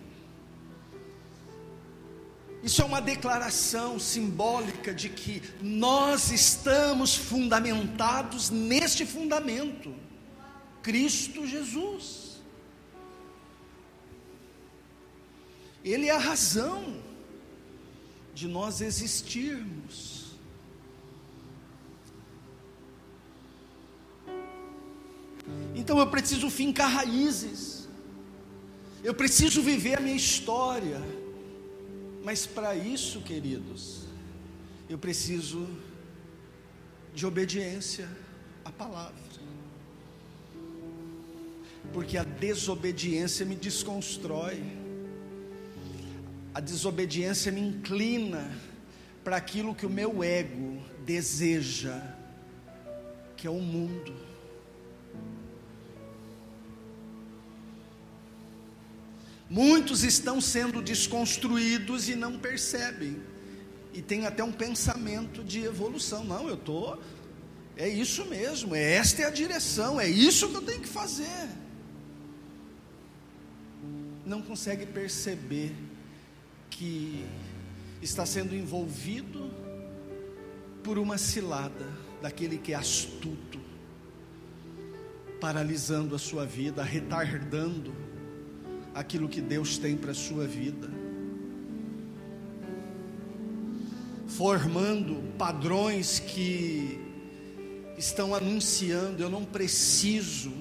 Isso 2.63 2.81
é 2.81 2.85
uma 2.85 3.01
declaração 3.01 3.97
simbólica 3.97 4.93
de 4.93 5.09
que 5.09 5.41
nós 5.61 6.31
estamos 6.31 7.15
fundamentados 7.15 8.51
neste 8.51 9.03
fundamento, 9.03 9.95
Cristo 10.83 11.47
Jesus. 11.47 12.39
Ele 15.83 16.07
é 16.07 16.11
a 16.11 16.19
razão 16.19 17.01
de 18.35 18.47
nós 18.47 18.79
existirmos. 18.79 20.21
Então 25.75 25.97
eu 25.97 26.07
preciso 26.07 26.47
fincar 26.49 26.91
raízes, 26.91 27.87
eu 29.03 29.15
preciso 29.15 29.63
viver 29.63 29.97
a 29.97 30.01
minha 30.01 30.15
história, 30.15 31.01
mas 32.23 32.45
para 32.45 32.75
isso, 32.75 33.21
queridos, 33.21 34.05
eu 34.89 34.97
preciso 34.97 35.67
de 37.13 37.25
obediência 37.25 38.07
à 38.63 38.71
palavra, 38.71 39.15
porque 41.91 42.17
a 42.17 42.23
desobediência 42.23 43.45
me 43.45 43.55
desconstrói, 43.55 44.61
a 46.53 46.59
desobediência 46.59 47.51
me 47.51 47.61
inclina 47.61 48.51
para 49.23 49.37
aquilo 49.37 49.73
que 49.73 49.85
o 49.85 49.89
meu 49.89 50.23
ego 50.23 50.81
deseja, 51.05 52.01
que 53.35 53.47
é 53.47 53.49
o 53.49 53.59
mundo. 53.59 54.13
Muitos 59.51 60.05
estão 60.05 60.39
sendo 60.39 60.81
desconstruídos 60.81 62.07
e 62.07 62.15
não 62.15 62.39
percebem. 62.39 63.21
E 63.93 64.01
tem 64.01 64.25
até 64.25 64.41
um 64.41 64.51
pensamento 64.53 65.43
de 65.43 65.59
evolução. 65.61 66.23
Não, 66.23 66.47
eu 66.47 66.55
estou. 66.55 66.97
É 67.75 67.85
isso 67.85 68.23
mesmo, 68.27 68.73
é 68.73 68.93
esta 68.93 69.23
é 69.23 69.25
a 69.25 69.29
direção, 69.29 69.99
é 69.99 70.07
isso 70.07 70.47
que 70.47 70.55
eu 70.55 70.61
tenho 70.61 70.79
que 70.79 70.87
fazer. 70.87 71.49
Não 74.25 74.41
consegue 74.41 74.85
perceber 74.85 75.75
que 76.69 77.25
está 78.01 78.25
sendo 78.25 78.55
envolvido 78.55 79.51
por 80.81 80.97
uma 80.97 81.17
cilada 81.17 81.87
daquele 82.21 82.57
que 82.57 82.71
é 82.71 82.75
astuto, 82.75 83.59
paralisando 85.41 86.15
a 86.15 86.19
sua 86.19 86.45
vida, 86.45 86.83
retardando 86.83 87.93
aquilo 88.93 89.29
que 89.29 89.41
Deus 89.41 89.77
tem 89.77 89.95
para 89.95 90.11
a 90.11 90.15
sua 90.15 90.45
vida, 90.45 90.89
formando 94.27 95.33
padrões 95.37 96.19
que 96.19 96.99
estão 97.97 98.35
anunciando: 98.35 99.23
eu 99.23 99.29
não 99.29 99.45
preciso, 99.45 100.51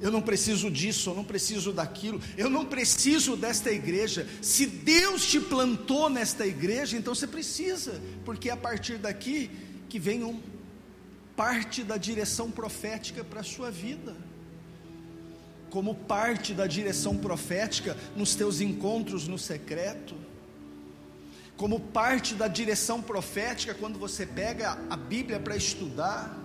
eu 0.00 0.10
não 0.10 0.22
preciso 0.22 0.70
disso, 0.70 1.10
eu 1.10 1.14
não 1.14 1.24
preciso 1.24 1.72
daquilo, 1.72 2.20
eu 2.36 2.50
não 2.50 2.64
preciso 2.64 3.36
desta 3.36 3.70
igreja. 3.70 4.28
Se 4.42 4.66
Deus 4.66 5.26
te 5.26 5.40
plantou 5.40 6.08
nesta 6.08 6.46
igreja, 6.46 6.96
então 6.96 7.14
você 7.14 7.26
precisa, 7.26 8.00
porque 8.24 8.48
é 8.48 8.52
a 8.52 8.56
partir 8.56 8.98
daqui 8.98 9.50
que 9.88 9.98
vem 9.98 10.24
um, 10.24 10.40
parte 11.36 11.82
da 11.82 11.96
direção 11.96 12.50
profética 12.50 13.24
para 13.24 13.40
a 13.40 13.44
sua 13.44 13.70
vida 13.70 14.29
como 15.70 15.94
parte 15.94 16.52
da 16.52 16.66
direção 16.66 17.16
profética 17.16 17.96
nos 18.16 18.34
teus 18.34 18.60
encontros 18.60 19.28
no 19.28 19.38
secreto, 19.38 20.16
como 21.56 21.78
parte 21.78 22.34
da 22.34 22.48
direção 22.48 23.00
profética 23.00 23.74
quando 23.74 23.98
você 23.98 24.26
pega 24.26 24.76
a 24.90 24.96
Bíblia 24.96 25.38
para 25.38 25.56
estudar. 25.56 26.36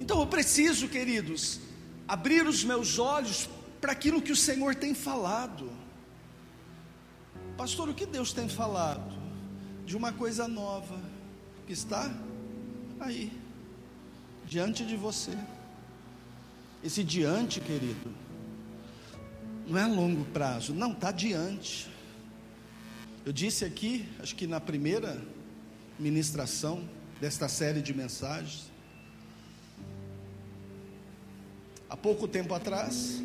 Então 0.00 0.20
eu 0.20 0.26
preciso, 0.26 0.88
queridos, 0.88 1.60
abrir 2.06 2.46
os 2.46 2.62
meus 2.62 2.98
olhos 2.98 3.48
para 3.80 3.92
aquilo 3.92 4.22
que 4.22 4.32
o 4.32 4.36
Senhor 4.36 4.74
tem 4.74 4.94
falado. 4.94 5.72
Pastor, 7.56 7.88
o 7.88 7.94
que 7.94 8.06
Deus 8.06 8.32
tem 8.32 8.48
falado? 8.48 9.14
De 9.86 9.96
uma 9.96 10.12
coisa 10.12 10.46
nova 10.46 11.13
que 11.66 11.72
está 11.72 12.12
aí, 13.00 13.32
diante 14.46 14.84
de 14.84 14.96
você. 14.96 15.36
Esse 16.82 17.02
diante, 17.02 17.60
querido, 17.60 18.12
não 19.66 19.78
é 19.78 19.82
a 19.82 19.86
longo 19.86 20.24
prazo, 20.26 20.74
não, 20.74 20.92
está 20.92 21.10
diante. 21.10 21.88
Eu 23.24 23.32
disse 23.32 23.64
aqui, 23.64 24.06
acho 24.20 24.36
que 24.36 24.46
na 24.46 24.60
primeira 24.60 25.20
ministração 25.98 26.86
desta 27.20 27.48
série 27.48 27.80
de 27.80 27.94
mensagens, 27.94 28.70
há 31.88 31.96
pouco 31.96 32.28
tempo 32.28 32.52
atrás, 32.52 33.22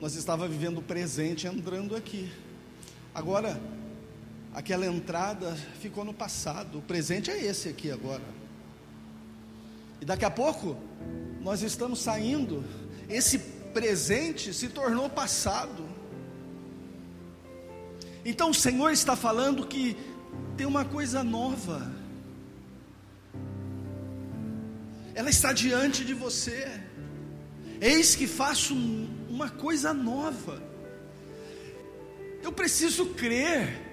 nós 0.00 0.14
estávamos 0.14 0.56
vivendo 0.56 0.78
o 0.78 0.82
presente 0.82 1.46
entrando 1.46 1.94
aqui. 1.94 2.32
Agora, 3.14 3.60
Aquela 4.52 4.86
entrada 4.86 5.54
ficou 5.80 6.04
no 6.04 6.12
passado, 6.12 6.78
o 6.78 6.82
presente 6.82 7.30
é 7.30 7.44
esse 7.44 7.68
aqui 7.68 7.90
agora. 7.90 8.24
E 10.00 10.04
daqui 10.04 10.24
a 10.24 10.30
pouco, 10.30 10.76
nós 11.40 11.62
estamos 11.62 12.00
saindo, 12.00 12.64
esse 13.08 13.38
presente 13.72 14.52
se 14.52 14.68
tornou 14.68 15.08
passado. 15.08 15.88
Então 18.24 18.50
o 18.50 18.54
Senhor 18.54 18.90
está 18.90 19.14
falando 19.14 19.66
que 19.66 19.96
tem 20.56 20.66
uma 20.66 20.84
coisa 20.84 21.22
nova, 21.22 21.92
ela 25.14 25.30
está 25.30 25.52
diante 25.52 26.04
de 26.04 26.14
você. 26.14 26.80
Eis 27.80 28.14
que 28.14 28.26
faço 28.26 28.74
uma 29.28 29.48
coisa 29.48 29.94
nova. 29.94 30.62
Eu 32.42 32.52
preciso 32.52 33.06
crer 33.06 33.89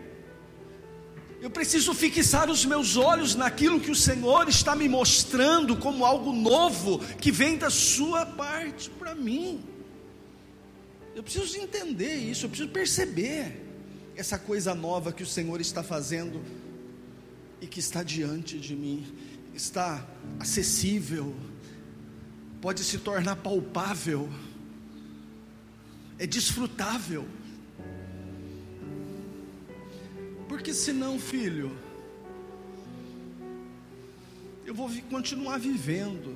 eu 1.40 1.50
preciso 1.50 1.94
fixar 1.94 2.50
os 2.50 2.66
meus 2.66 2.98
olhos 2.98 3.36
naquilo 3.36 3.80
que 3.80 3.92
o 3.92 3.96
Senhor 3.96 4.50
está 4.50 4.76
me 4.76 4.90
mostrando 4.90 5.76
como 5.76 6.04
algo 6.04 6.34
novo 6.34 7.00
que 7.18 7.32
vem 7.32 7.58
da 7.58 7.70
Sua 7.70 8.26
parte 8.26 8.90
para 8.90 9.14
mim. 9.14 9.64
Eu 11.16 11.22
preciso 11.22 11.58
entender 11.58 12.16
isso, 12.16 12.46
eu 12.46 12.50
preciso 12.50 12.70
perceber 12.70 13.64
essa 14.16 14.38
coisa 14.38 14.74
nova 14.74 15.12
que 15.12 15.22
o 15.22 15.28
Senhor 15.28 15.62
está 15.62 15.84
fazendo 15.84 16.44
e 17.62 17.68
que 17.68 17.80
está 17.80 18.02
diante 18.02 18.60
de 18.60 18.76
mim, 18.76 19.06
está 19.54 20.06
acessível, 20.40 21.36
pode 22.62 22.84
se 22.84 22.98
tornar 22.98 23.36
palpável, 23.38 24.30
é 26.18 26.26
desfrutável. 26.26 27.28
Porque 30.58 30.74
senão, 30.74 31.20
filho, 31.20 31.72
eu 34.66 34.74
vou 34.74 34.90
continuar 35.08 35.60
vivendo. 35.60 36.36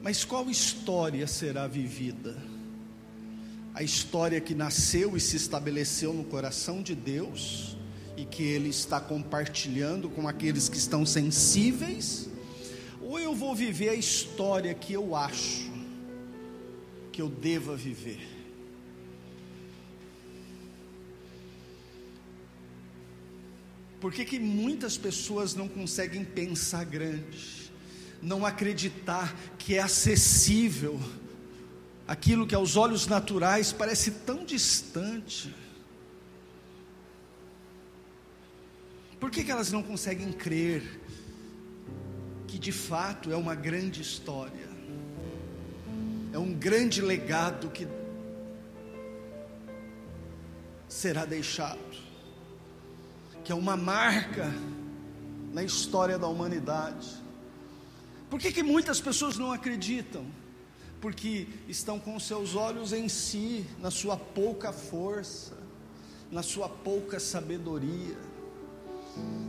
Mas 0.00 0.24
qual 0.24 0.48
história 0.48 1.26
será 1.26 1.66
vivida? 1.66 2.40
A 3.74 3.82
história 3.82 4.40
que 4.40 4.54
nasceu 4.54 5.16
e 5.16 5.20
se 5.20 5.34
estabeleceu 5.34 6.14
no 6.14 6.22
coração 6.22 6.80
de 6.80 6.94
Deus 6.94 7.76
e 8.16 8.24
que 8.24 8.44
Ele 8.44 8.68
está 8.68 9.00
compartilhando 9.00 10.08
com 10.08 10.28
aqueles 10.28 10.68
que 10.68 10.76
estão 10.76 11.04
sensíveis? 11.04 12.28
Ou 13.02 13.18
eu 13.18 13.34
vou 13.34 13.52
viver 13.52 13.88
a 13.88 13.94
história 13.94 14.72
que 14.74 14.92
eu 14.92 15.16
acho 15.16 15.68
que 17.10 17.20
eu 17.20 17.28
deva 17.28 17.74
viver? 17.74 18.39
Por 24.00 24.12
que, 24.12 24.24
que 24.24 24.38
muitas 24.38 24.96
pessoas 24.96 25.54
não 25.54 25.68
conseguem 25.68 26.24
pensar 26.24 26.84
grande, 26.84 27.70
não 28.22 28.46
acreditar 28.46 29.36
que 29.58 29.74
é 29.74 29.80
acessível 29.80 30.98
aquilo 32.08 32.46
que 32.46 32.54
aos 32.54 32.76
olhos 32.76 33.06
naturais 33.06 33.72
parece 33.72 34.10
tão 34.10 34.44
distante? 34.44 35.54
Por 39.20 39.30
que, 39.30 39.44
que 39.44 39.52
elas 39.52 39.70
não 39.70 39.82
conseguem 39.82 40.32
crer 40.32 40.98
que 42.48 42.58
de 42.58 42.72
fato 42.72 43.30
é 43.30 43.36
uma 43.36 43.54
grande 43.54 44.00
história, 44.00 44.68
é 46.32 46.38
um 46.38 46.54
grande 46.54 47.02
legado 47.02 47.68
que 47.68 47.86
será 50.88 51.24
deixado, 51.24 51.78
que 53.44 53.52
é 53.52 53.54
uma 53.54 53.76
marca 53.76 54.52
na 55.52 55.62
história 55.62 56.18
da 56.18 56.26
humanidade. 56.26 57.08
Por 58.28 58.38
que, 58.38 58.52
que 58.52 58.62
muitas 58.62 59.00
pessoas 59.00 59.36
não 59.36 59.52
acreditam? 59.52 60.24
Porque 61.00 61.48
estão 61.68 61.98
com 61.98 62.18
seus 62.20 62.54
olhos 62.54 62.92
em 62.92 63.08
si, 63.08 63.66
na 63.80 63.90
sua 63.90 64.16
pouca 64.16 64.72
força, 64.72 65.56
na 66.30 66.42
sua 66.42 66.68
pouca 66.68 67.18
sabedoria, 67.18 68.16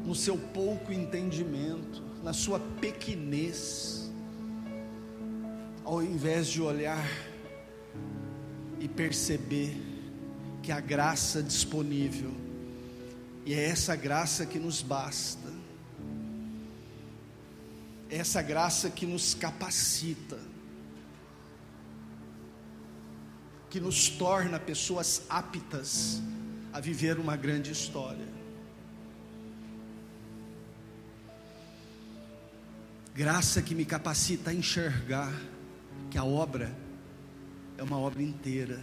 no 0.06 0.16
seu 0.16 0.38
pouco 0.38 0.92
entendimento, 0.92 2.02
na 2.24 2.34
sua 2.34 2.60
pequenez, 2.60 4.10
ao 5.84 6.02
invés 6.02 6.48
de 6.48 6.62
olhar 6.62 7.06
e 8.80 8.88
perceber 8.88 9.76
que 10.64 10.72
a 10.72 10.80
graça 10.80 11.44
disponível, 11.44 12.32
e 13.46 13.54
é 13.54 13.64
essa 13.66 13.96
graça 13.96 14.46
que 14.46 14.60
nos 14.60 14.82
basta, 14.82 15.52
é 18.10 18.18
essa 18.18 18.42
graça 18.42 18.89
que 18.89 19.06
nos 19.06 19.34
capacita, 19.34 20.38
que 23.70 23.80
nos 23.80 24.10
torna 24.10 24.60
pessoas 24.60 25.24
aptas 25.30 26.22
a 26.74 26.80
viver 26.80 27.18
uma 27.18 27.36
grande 27.36 27.72
história. 27.72 28.28
Graça 33.14 33.62
que 33.62 33.76
me 33.76 33.84
capacita 33.84 34.52
a 34.52 34.54
enxergar 34.54 35.34
que 36.10 36.18
a 36.18 36.24
obra 36.24 36.74
é 37.78 37.84
uma 37.84 37.98
obra 37.98 38.22
inteira. 38.22 38.80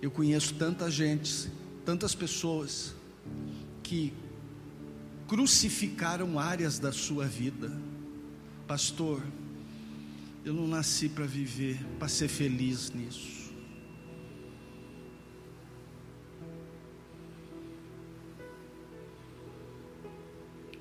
Eu 0.00 0.10
conheço 0.10 0.54
tanta 0.54 0.90
gente, 0.90 1.50
tantas 1.84 2.14
pessoas 2.14 2.94
que 3.82 4.12
crucificaram 5.26 6.38
áreas 6.38 6.78
da 6.78 6.92
sua 6.92 7.26
vida. 7.26 7.72
Pastor, 8.66 9.22
eu 10.44 10.54
não 10.54 10.68
nasci 10.68 11.08
para 11.08 11.26
viver, 11.26 11.78
para 11.98 12.08
ser 12.08 12.28
feliz 12.28 12.92
nisso. 12.92 13.38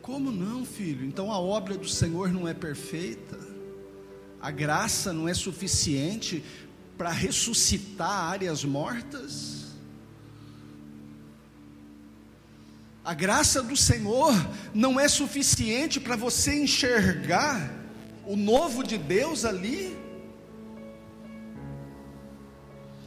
Como 0.01 0.32
não, 0.32 0.63
filho? 0.63 1.05
Então 1.05 1.32
a 1.32 1.39
obra 1.39 1.76
do 1.76 1.89
Senhor 1.89 2.32
não 2.32 2.47
é 2.47 2.53
perfeita? 2.53 3.38
A 4.39 4.51
graça 4.51 5.11
não 5.11 5.28
é 5.28 5.34
suficiente 5.34 6.43
para 6.98 7.12
ressuscitar 7.12 8.32
áreas 8.32 8.64
mortas? 8.64 9.68
A 13.06 13.14
graça 13.14 13.64
do 13.64 13.78
Senhor 13.78 14.34
não 14.74 15.00
é 15.00 15.08
suficiente 15.08 16.00
para 16.00 16.16
você 16.16 16.62
enxergar 16.62 17.74
o 18.26 18.36
novo 18.36 18.84
de 18.84 18.98
Deus 18.98 19.45
ali? 19.45 19.95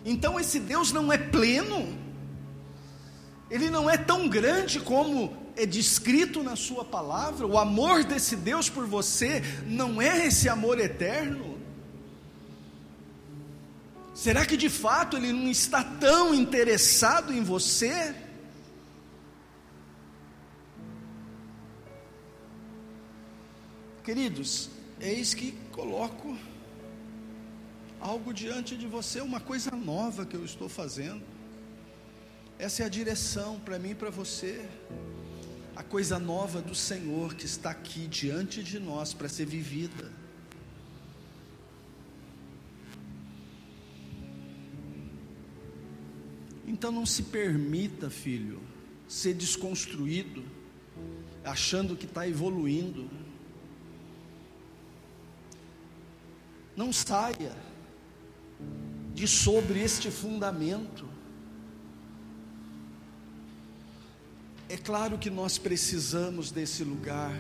Então 0.05 0.41
esse 0.41 0.59
Deus 0.59 0.93
não 0.93 1.13
é 1.13 1.19
pleno? 1.19 1.99
Ele 3.51 3.69
não 3.69 3.91
é 3.91 3.99
tão 3.99 4.29
grande 4.29 4.81
como 4.81 5.37
é 5.57 5.67
descrito 5.67 6.43
na 6.43 6.57
Sua 6.57 6.85
palavra, 6.85 7.47
o 7.47 7.59
amor 7.59 8.05
desse 8.05 8.37
Deus 8.37 8.71
por 8.71 8.87
você 8.87 9.43
não 9.67 10.01
é 10.01 10.27
esse 10.27 10.49
amor 10.49 10.79
eterno? 10.79 11.50
Será 14.21 14.45
que 14.45 14.55
de 14.55 14.69
fato 14.69 15.17
Ele 15.17 15.33
não 15.33 15.49
está 15.49 15.83
tão 15.83 16.35
interessado 16.35 17.33
em 17.33 17.43
você? 17.43 18.15
Queridos, 24.05 24.69
eis 25.01 25.33
que 25.33 25.53
coloco 25.73 26.37
algo 27.99 28.35
diante 28.35 28.77
de 28.77 28.87
você, 28.87 29.23
uma 29.23 29.41
coisa 29.41 29.71
nova 29.71 30.27
que 30.27 30.37
eu 30.37 30.45
estou 30.45 30.69
fazendo. 30.69 31.23
Essa 32.59 32.83
é 32.83 32.85
a 32.85 32.91
direção 32.91 33.59
para 33.59 33.79
mim 33.79 33.93
e 33.93 33.95
para 33.95 34.11
você 34.11 34.69
a 35.75 35.83
coisa 35.83 36.19
nova 36.19 36.61
do 36.61 36.75
Senhor 36.75 37.33
que 37.33 37.47
está 37.47 37.71
aqui 37.71 38.07
diante 38.07 38.63
de 38.63 38.79
nós 38.79 39.15
para 39.15 39.31
ser 39.31 39.47
vivida. 39.47 40.20
Então 46.81 46.91
não 46.91 47.05
se 47.05 47.25
permita, 47.25 48.09
filho, 48.09 48.59
ser 49.07 49.35
desconstruído, 49.35 50.43
achando 51.45 51.95
que 51.95 52.07
está 52.07 52.27
evoluindo. 52.27 53.07
Não 56.75 56.91
saia 56.91 57.55
de 59.13 59.29
sobre 59.29 59.79
este 59.79 60.11
fundamento. 60.11 61.07
É 64.67 64.79
claro 64.79 65.19
que 65.19 65.29
nós 65.29 65.59
precisamos 65.59 66.51
desse 66.51 66.83
lugar. 66.83 67.39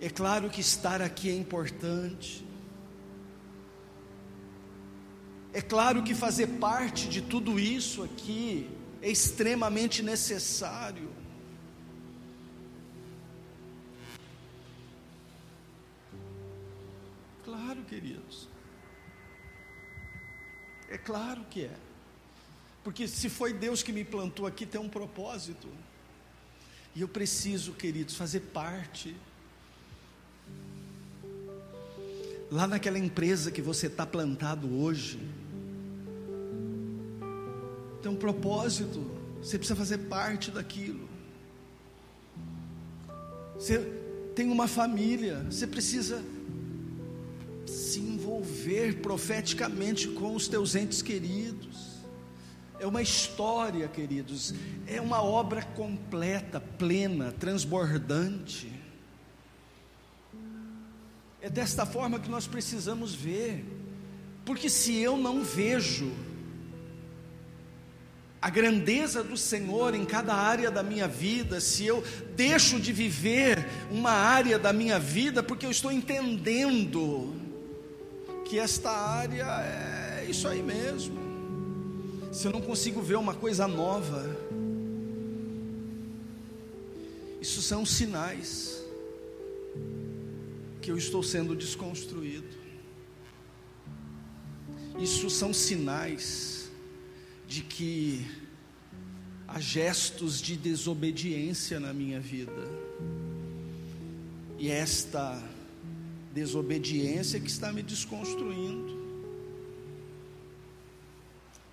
É 0.00 0.08
claro 0.08 0.48
que 0.48 0.62
estar 0.62 1.02
aqui 1.02 1.28
é 1.28 1.36
importante. 1.36 2.42
É 5.52 5.60
claro 5.60 6.02
que 6.02 6.14
fazer 6.14 6.46
parte 6.58 7.08
de 7.08 7.20
tudo 7.20 7.58
isso 7.58 8.02
aqui 8.02 8.70
é 9.02 9.10
extremamente 9.10 10.02
necessário. 10.02 11.10
Claro, 17.44 17.82
queridos. 17.82 18.48
É 20.88 20.96
claro 20.96 21.44
que 21.50 21.64
é. 21.64 21.76
Porque 22.84 23.08
se 23.08 23.28
foi 23.28 23.52
Deus 23.52 23.82
que 23.82 23.92
me 23.92 24.04
plantou 24.04 24.46
aqui, 24.46 24.64
tem 24.64 24.80
um 24.80 24.88
propósito. 24.88 25.68
E 26.94 27.00
eu 27.00 27.08
preciso, 27.08 27.72
queridos, 27.72 28.16
fazer 28.16 28.40
parte. 28.40 29.16
Lá 32.50 32.66
naquela 32.66 32.98
empresa 32.98 33.50
que 33.50 33.62
você 33.62 33.86
está 33.86 34.04
plantado 34.04 34.80
hoje, 34.80 35.20
tem 38.02 38.10
um 38.10 38.16
propósito. 38.16 39.04
Você 39.42 39.58
precisa 39.58 39.76
fazer 39.76 39.98
parte 39.98 40.50
daquilo. 40.50 41.08
Você 43.54 43.78
tem 44.34 44.50
uma 44.50 44.66
família, 44.66 45.44
você 45.50 45.66
precisa 45.66 46.22
se 47.66 48.00
envolver 48.00 49.00
profeticamente 49.00 50.08
com 50.08 50.34
os 50.34 50.48
teus 50.48 50.74
entes 50.74 51.02
queridos 51.02 51.90
é 52.80 52.86
uma 52.86 53.02
história, 53.02 53.86
queridos, 53.86 54.54
é 54.86 55.00
uma 55.00 55.22
obra 55.22 55.62
completa, 55.62 56.58
plena, 56.58 57.30
transbordante. 57.30 58.72
É 61.42 61.50
desta 61.50 61.84
forma 61.84 62.18
que 62.18 62.30
nós 62.30 62.46
precisamos 62.46 63.14
ver, 63.14 63.64
porque 64.46 64.70
se 64.70 64.96
eu 64.96 65.18
não 65.18 65.44
vejo 65.44 66.10
a 68.40 68.48
grandeza 68.48 69.22
do 69.22 69.36
Senhor 69.36 69.94
em 69.94 70.04
cada 70.04 70.34
área 70.34 70.70
da 70.70 70.82
minha 70.82 71.06
vida, 71.06 71.60
se 71.60 71.86
eu 71.86 72.02
deixo 72.34 72.80
de 72.80 72.92
viver 72.92 73.66
uma 73.90 74.12
área 74.12 74.58
da 74.58 74.72
minha 74.72 74.98
vida, 74.98 75.42
porque 75.42 75.66
eu 75.66 75.70
estou 75.70 75.92
entendendo 75.92 77.34
que 78.44 78.58
esta 78.58 78.90
área 78.90 79.44
é 79.44 80.26
isso 80.28 80.48
aí 80.48 80.62
mesmo 80.62 81.30
se 82.30 82.46
eu 82.46 82.52
não 82.52 82.60
consigo 82.60 83.02
ver 83.02 83.16
uma 83.16 83.34
coisa 83.34 83.66
nova, 83.66 84.24
isso 87.40 87.60
são 87.60 87.84
sinais 87.84 88.84
que 90.80 90.90
eu 90.90 90.96
estou 90.96 91.22
sendo 91.22 91.56
desconstruído. 91.56 92.60
Isso 94.98 95.28
são 95.28 95.52
sinais 95.52 96.49
de 97.50 97.62
que 97.62 98.24
há 99.48 99.58
gestos 99.58 100.40
de 100.40 100.56
desobediência 100.56 101.80
na 101.80 101.92
minha 101.92 102.20
vida. 102.20 102.52
E 104.56 104.70
é 104.70 104.78
esta 104.78 105.42
desobediência 106.32 107.40
que 107.40 107.48
está 107.48 107.72
me 107.72 107.82
desconstruindo, 107.82 108.96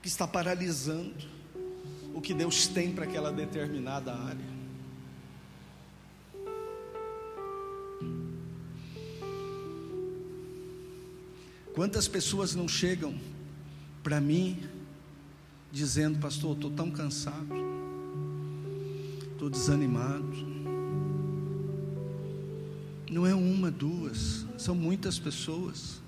que 0.02 0.08
está 0.08 0.28
paralisando 0.28 1.14
o 2.12 2.22
que 2.22 2.34
Deus 2.34 2.66
tem 2.66 2.92
para 2.92 3.04
aquela 3.04 3.32
determinada 3.32 4.16
área. 4.16 4.58
Quantas 11.76 12.08
pessoas 12.08 12.56
não 12.56 12.68
chegam 12.68 13.16
para 14.02 14.20
mim 14.20 14.76
dizendo, 15.72 16.20
pastor, 16.20 16.56
estou 16.56 16.72
tão 16.72 16.90
cansado, 16.90 17.56
estou 19.32 19.50
desanimado. 19.50 20.58
Não 23.10 23.26
é 23.26 23.34
uma, 23.34 23.72
duas, 23.72 24.46
são 24.58 24.76
muitas 24.76 25.18
pessoas. 25.18 26.02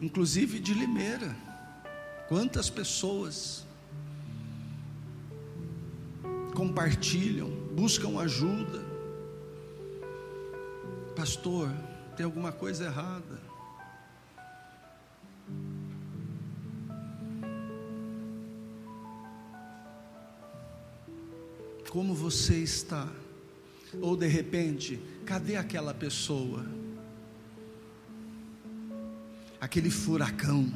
Inclusive 0.00 0.58
de 0.60 0.72
Limeira. 0.72 1.36
Quantas 2.28 2.70
pessoas 2.70 3.66
compartilham, 6.54 7.50
buscam 7.74 8.20
ajuda. 8.20 8.80
Pastor, 11.16 11.68
tem 12.16 12.24
alguma 12.24 12.52
coisa 12.52 12.84
errada. 12.84 13.39
Como 21.90 22.14
você 22.14 22.56
está? 22.58 23.08
Ou 24.00 24.16
de 24.16 24.28
repente, 24.28 25.00
cadê 25.26 25.56
aquela 25.56 25.92
pessoa? 25.92 26.64
Aquele 29.60 29.90
furacão. 29.90 30.72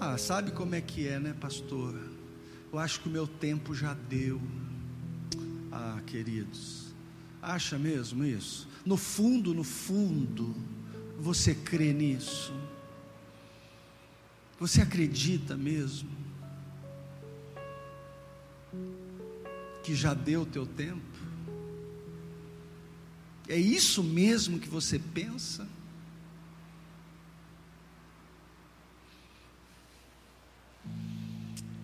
Ah, 0.00 0.16
sabe 0.16 0.52
como 0.52 0.74
é 0.74 0.80
que 0.80 1.06
é, 1.06 1.20
né, 1.20 1.34
pastor? 1.38 1.94
Eu 2.72 2.78
acho 2.78 3.00
que 3.00 3.08
o 3.10 3.12
meu 3.12 3.26
tempo 3.26 3.74
já 3.74 3.92
deu. 3.92 4.40
Ah, 5.70 6.00
queridos, 6.06 6.94
acha 7.42 7.78
mesmo 7.78 8.24
isso? 8.24 8.66
No 8.86 8.96
fundo, 8.96 9.52
no 9.52 9.64
fundo, 9.64 10.56
você 11.18 11.54
crê 11.54 11.92
nisso? 11.92 12.54
Você 14.58 14.80
acredita 14.80 15.58
mesmo? 15.58 16.08
Que 19.84 19.94
já 19.94 20.14
deu 20.14 20.42
o 20.42 20.46
teu 20.46 20.66
tempo? 20.66 21.02
É 23.46 23.56
isso 23.56 24.02
mesmo 24.02 24.58
que 24.58 24.68
você 24.68 24.98
pensa? 24.98 25.68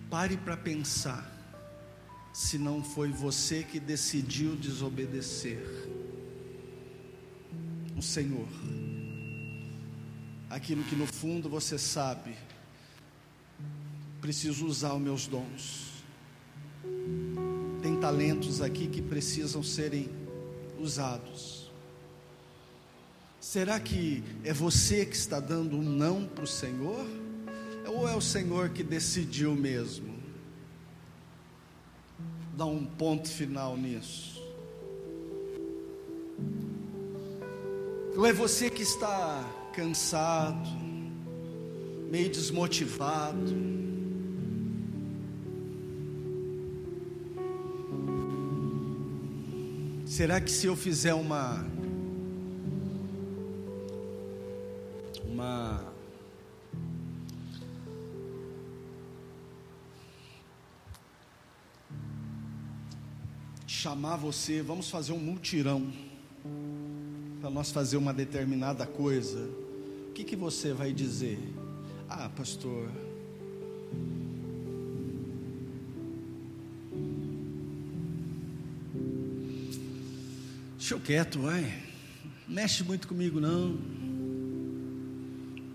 Pare 0.09 0.35
para 0.35 0.57
pensar 0.57 1.29
se 2.33 2.57
não 2.57 2.83
foi 2.83 3.09
você 3.09 3.63
que 3.63 3.79
decidiu 3.79 4.55
desobedecer 4.55 5.61
o 7.95 8.01
Senhor. 8.01 8.47
Aquilo 10.49 10.83
que 10.83 10.95
no 10.95 11.05
fundo 11.05 11.47
você 11.47 11.77
sabe, 11.77 12.35
preciso 14.19 14.65
usar 14.65 14.95
os 14.95 15.01
meus 15.01 15.27
dons 15.27 15.90
tem 17.81 17.95
talentos 17.99 18.61
aqui 18.61 18.87
que 18.87 19.01
precisam 19.01 19.63
serem 19.63 20.09
usados. 20.79 21.71
Será 23.39 23.79
que 23.79 24.23
é 24.43 24.53
você 24.53 25.05
que 25.05 25.15
está 25.15 25.39
dando 25.39 25.75
um 25.75 25.81
não 25.81 26.25
para 26.25 26.43
o 26.43 26.47
Senhor? 26.47 27.05
Ou 27.87 28.07
é 28.07 28.15
o 28.15 28.21
Senhor 28.21 28.69
que 28.69 28.83
decidiu 28.83 29.55
mesmo? 29.55 30.13
Dar 32.55 32.67
um 32.67 32.85
ponto 32.85 33.27
final 33.27 33.75
nisso. 33.75 34.39
Ou 38.15 38.25
é 38.25 38.31
você 38.31 38.69
que 38.69 38.83
está 38.83 39.43
cansado, 39.73 40.69
meio 42.11 42.29
desmotivado? 42.29 43.90
Será 50.11 50.41
que 50.41 50.51
se 50.51 50.67
eu 50.67 50.75
fizer 50.75 51.13
uma 51.13 51.65
uma 55.23 55.93
chamar 63.65 64.17
você, 64.17 64.61
vamos 64.61 64.89
fazer 64.89 65.13
um 65.13 65.17
multirão 65.17 65.89
para 67.39 67.49
nós 67.49 67.71
fazer 67.71 67.95
uma 67.95 68.13
determinada 68.13 68.85
coisa. 68.85 69.39
O 70.09 70.11
que 70.11 70.25
que 70.25 70.35
você 70.35 70.73
vai 70.73 70.91
dizer? 70.91 71.39
Ah, 72.09 72.27
pastor, 72.27 72.89
Deixa 80.91 81.01
eu 81.01 81.05
quieto, 81.05 81.39
vai. 81.39 81.73
Mexe 82.45 82.83
muito 82.83 83.07
comigo 83.07 83.39
não. 83.39 83.77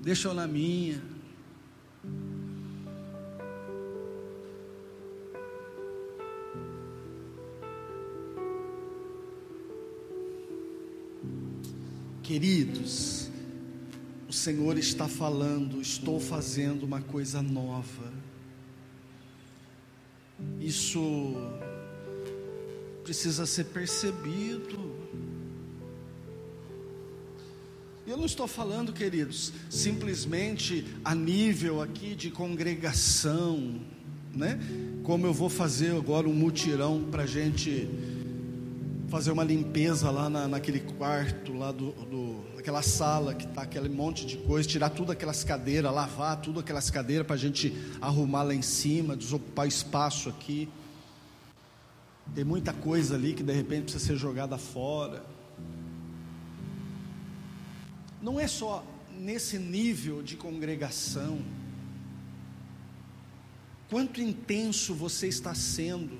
Deixa 0.03 0.29
eu 0.29 0.35
na 0.35 0.47
minha. 0.47 1.03
Queridos, 12.23 13.31
o 14.29 14.35
Senhor 14.35 14.77
está 14.77 15.09
falando, 15.09 15.81
estou 15.81 16.21
fazendo 16.21 16.83
uma 16.83 17.01
coisa 17.01 17.41
nova. 17.41 18.13
Isso 20.61 21.35
precisa 23.03 23.47
ser 23.47 23.65
percebido. 23.65 24.86
Eu 28.17 28.21
não 28.21 28.27
estou 28.27 28.49
falando, 28.49 28.95
queridos, 28.95 29.53
simplesmente 29.69 30.87
a 31.05 31.15
nível 31.15 31.83
aqui 31.83 32.15
de 32.15 32.31
congregação, 32.31 33.79
né? 34.35 34.59
Como 35.03 35.27
eu 35.27 35.35
vou 35.35 35.51
fazer 35.51 35.95
agora 35.95 36.27
um 36.27 36.33
mutirão 36.33 37.05
para 37.11 37.27
gente 37.27 37.87
fazer 39.09 39.33
uma 39.33 39.45
limpeza 39.45 40.11
lá 40.11 40.31
na, 40.31 40.49
naquele 40.49 40.81
quarto, 40.81 41.53
lá 41.53 41.71
do, 41.71 41.93
do 41.93 42.43
naquela 42.55 42.81
sala 42.81 43.35
que 43.35 43.45
está 43.45 43.61
aquele 43.61 43.91
monte 43.91 44.25
de 44.25 44.39
coisa, 44.39 44.67
tirar 44.67 44.89
tudo 44.89 45.13
aquelas 45.13 45.45
cadeiras, 45.45 45.93
lavar 45.93 46.41
tudo 46.41 46.61
aquelas 46.61 46.89
cadeiras 46.89 47.27
para 47.27 47.37
a 47.37 47.39
gente 47.39 47.71
arrumar 48.01 48.45
lá 48.45 48.55
em 48.55 48.63
cima, 48.63 49.15
desocupar 49.15 49.69
espaço 49.69 50.31
aqui. 50.31 50.71
Tem 52.35 52.45
muita 52.45 52.73
coisa 52.73 53.15
ali 53.15 53.35
que 53.35 53.43
de 53.43 53.53
repente 53.53 53.83
precisa 53.83 54.03
ser 54.03 54.17
jogada 54.17 54.57
fora 54.57 55.36
não 58.21 58.39
é 58.39 58.47
só 58.47 58.85
nesse 59.19 59.59
nível 59.59 60.23
de 60.23 60.37
congregação. 60.37 61.41
Quanto 63.89 64.21
intenso 64.21 64.95
você 64.95 65.29
está 65.29 65.55
sendo 65.55 66.19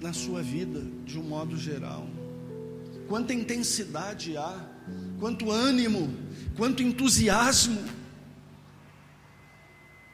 na 0.00 0.12
sua 0.12 0.42
vida, 0.42 0.82
de 1.04 1.18
um 1.18 1.22
modo 1.22 1.56
geral. 1.56 2.06
Quanta 3.08 3.32
intensidade 3.32 4.36
há, 4.36 4.68
quanto 5.18 5.50
ânimo, 5.50 6.14
quanto 6.56 6.82
entusiasmo, 6.82 7.82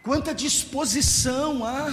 quanta 0.02 0.34
disposição 0.34 1.64
há. 1.64 1.88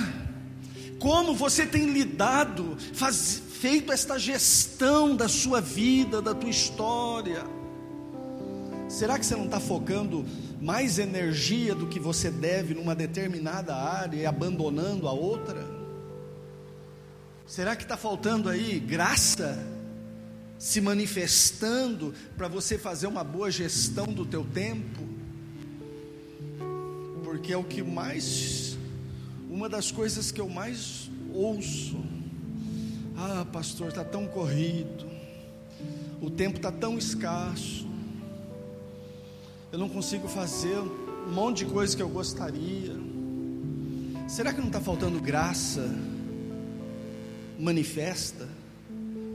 Como 0.99 1.33
você 1.33 1.65
tem 1.65 1.91
lidado, 1.91 2.77
faz, 2.93 3.41
feito 3.61 3.91
esta 3.91 4.17
gestão 4.17 5.15
da 5.15 5.27
sua 5.27 5.61
vida, 5.61 6.19
da 6.19 6.33
tua 6.33 6.49
história? 6.49 7.45
Será 8.89 9.19
que 9.19 9.25
você 9.25 9.35
não 9.35 9.45
está 9.45 9.59
focando 9.59 10.25
mais 10.59 10.97
energia 10.97 11.75
do 11.75 11.85
que 11.85 11.99
você 11.99 12.31
deve 12.31 12.73
numa 12.73 12.95
determinada 12.95 13.75
área 13.75 14.17
e 14.17 14.25
abandonando 14.25 15.07
a 15.07 15.11
outra? 15.11 15.63
Será 17.45 17.75
que 17.75 17.83
está 17.83 17.95
faltando 17.95 18.49
aí 18.49 18.79
graça 18.79 19.63
se 20.57 20.81
manifestando 20.81 22.15
para 22.35 22.47
você 22.47 22.79
fazer 22.79 23.05
uma 23.05 23.23
boa 23.23 23.51
gestão 23.51 24.07
do 24.07 24.25
teu 24.25 24.43
tempo? 24.43 25.07
Porque 27.23 27.53
é 27.53 27.57
o 27.57 27.63
que 27.63 27.83
mais, 27.83 28.75
uma 29.47 29.69
das 29.69 29.91
coisas 29.91 30.31
que 30.31 30.41
eu 30.41 30.49
mais 30.49 31.11
ouço 31.31 32.20
ah, 33.21 33.45
pastor, 33.45 33.89
está 33.89 34.03
tão 34.03 34.27
corrido, 34.27 35.05
o 36.21 36.29
tempo 36.29 36.57
está 36.57 36.71
tão 36.71 36.97
escasso, 36.97 37.87
eu 39.71 39.79
não 39.79 39.89
consigo 39.89 40.27
fazer 40.27 40.77
um 40.77 41.31
monte 41.31 41.65
de 41.65 41.71
coisa 41.71 41.95
que 41.95 42.01
eu 42.01 42.09
gostaria. 42.09 42.95
Será 44.27 44.53
que 44.53 44.59
não 44.59 44.67
está 44.67 44.81
faltando 44.81 45.19
graça 45.19 45.89
manifesta 47.61 48.49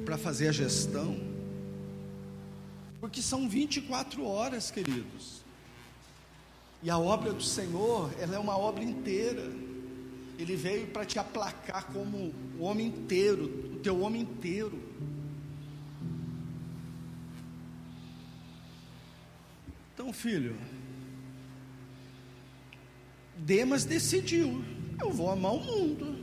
para 0.05 0.19
fazer 0.19 0.49
a 0.49 0.53
gestão. 0.53 1.17
Porque 3.01 3.23
são 3.23 3.49
24 3.49 4.25
horas, 4.25 4.71
queridos. 4.71 5.43
E 6.83 6.91
a 6.91 6.99
obra 6.99 7.33
do 7.33 7.43
Senhor, 7.43 8.11
ela 8.19 8.35
é 8.35 8.39
uma 8.39 8.59
obra 8.59 8.83
inteira. 8.83 9.51
Ele 10.39 10.55
veio 10.55 10.87
para 10.89 11.05
te 11.05 11.19
aplacar 11.19 11.87
como 11.87 12.35
o 12.59 12.63
homem 12.63 12.89
inteiro, 12.89 13.45
o 13.75 13.79
teu 13.79 14.01
homem 14.01 14.23
inteiro. 14.23 14.79
Então, 19.95 20.13
filho, 20.13 20.57
Demas 23.39 23.85
decidiu: 23.85 24.63
eu 25.01 25.11
vou 25.11 25.31
amar 25.31 25.55
o 25.55 25.65
mundo. 25.65 26.19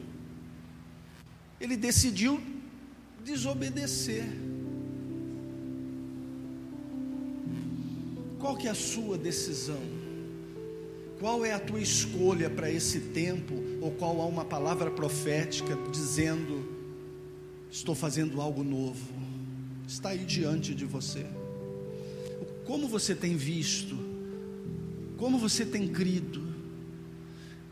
Ele 1.60 1.78
decidiu 1.78 2.42
desobedecer. 3.24 4.26
Qual 8.40 8.58
que 8.58 8.68
é 8.68 8.72
a 8.72 8.76
sua 8.76 9.18
decisão? 9.18 10.03
Qual 11.24 11.46
é 11.46 11.54
a 11.54 11.60
tua 11.60 11.80
escolha 11.80 12.50
para 12.50 12.70
esse 12.70 13.00
tempo? 13.00 13.54
Ou 13.80 13.92
qual 13.92 14.20
há 14.20 14.26
uma 14.26 14.44
palavra 14.44 14.92
profética 14.92 15.74
dizendo: 15.90 16.66
Estou 17.72 17.96
fazendo 17.96 18.42
algo 18.42 18.62
novo? 18.62 19.00
Está 19.88 20.10
aí 20.10 20.26
diante 20.26 20.76
de 20.76 20.84
você. 20.84 21.26
Como 22.66 22.90
você 22.90 23.16
tem 23.16 23.38
visto? 23.38 23.98
Como 25.16 25.38
você 25.40 25.66
tem 25.66 25.88
crido? 25.88 26.54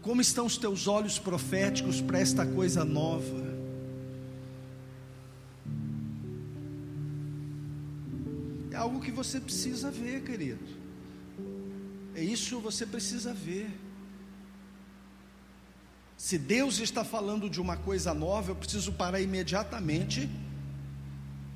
Como 0.01 0.21
estão 0.21 0.45
os 0.45 0.55
teus 0.55 0.87
olhos 0.87 1.19
proféticos 1.19 1.99
para 1.99 2.21
esta 2.21 2.45
coisa 2.45 2.85
nova? 2.85 3.51
É 8.71 8.77
algo 8.77 9.01
que 9.01 9.11
você 9.11 9.41
precisa 9.41 9.91
ver, 9.91 10.23
querido. 10.23 10.80
É 12.21 12.23
isso 12.23 12.59
você 12.59 12.85
precisa 12.85 13.33
ver. 13.33 13.67
Se 16.15 16.37
Deus 16.37 16.77
está 16.77 17.03
falando 17.03 17.49
de 17.49 17.59
uma 17.59 17.75
coisa 17.75 18.13
nova, 18.13 18.51
eu 18.51 18.55
preciso 18.55 18.93
parar 18.93 19.19
imediatamente 19.19 20.29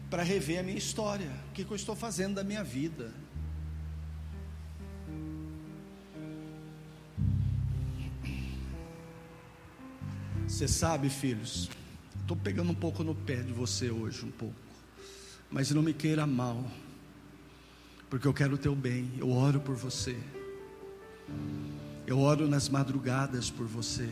para 0.10 0.24
rever 0.24 0.62
a 0.62 0.64
minha 0.64 0.76
história. 0.76 1.30
O 1.50 1.54
que, 1.54 1.64
que 1.64 1.70
eu 1.70 1.76
estou 1.76 1.96
fazendo 1.96 2.34
da 2.34 2.44
minha 2.44 2.64
vida? 2.64 3.14
Você 10.48 10.68
sabe, 10.68 11.12
filhos, 11.12 11.70
estou 12.22 12.36
pegando 12.36 12.72
um 12.72 12.76
pouco 12.76 13.04
no 13.04 13.14
pé 13.14 13.44
de 13.44 13.54
você 13.54 13.92
hoje, 13.92 14.26
um 14.26 14.32
pouco, 14.32 14.56
mas 15.52 15.70
não 15.70 15.84
me 15.84 15.94
queira 15.94 16.26
mal, 16.26 16.66
porque 18.10 18.28
eu 18.28 18.34
quero 18.34 18.56
o 18.56 18.58
teu 18.58 18.76
bem, 18.76 19.12
eu 19.20 19.30
oro 19.30 19.60
por 19.60 19.76
você, 19.76 20.18
eu 22.08 22.20
oro 22.20 22.48
nas 22.48 22.70
madrugadas 22.70 23.50
por 23.50 23.66
você. 23.66 24.10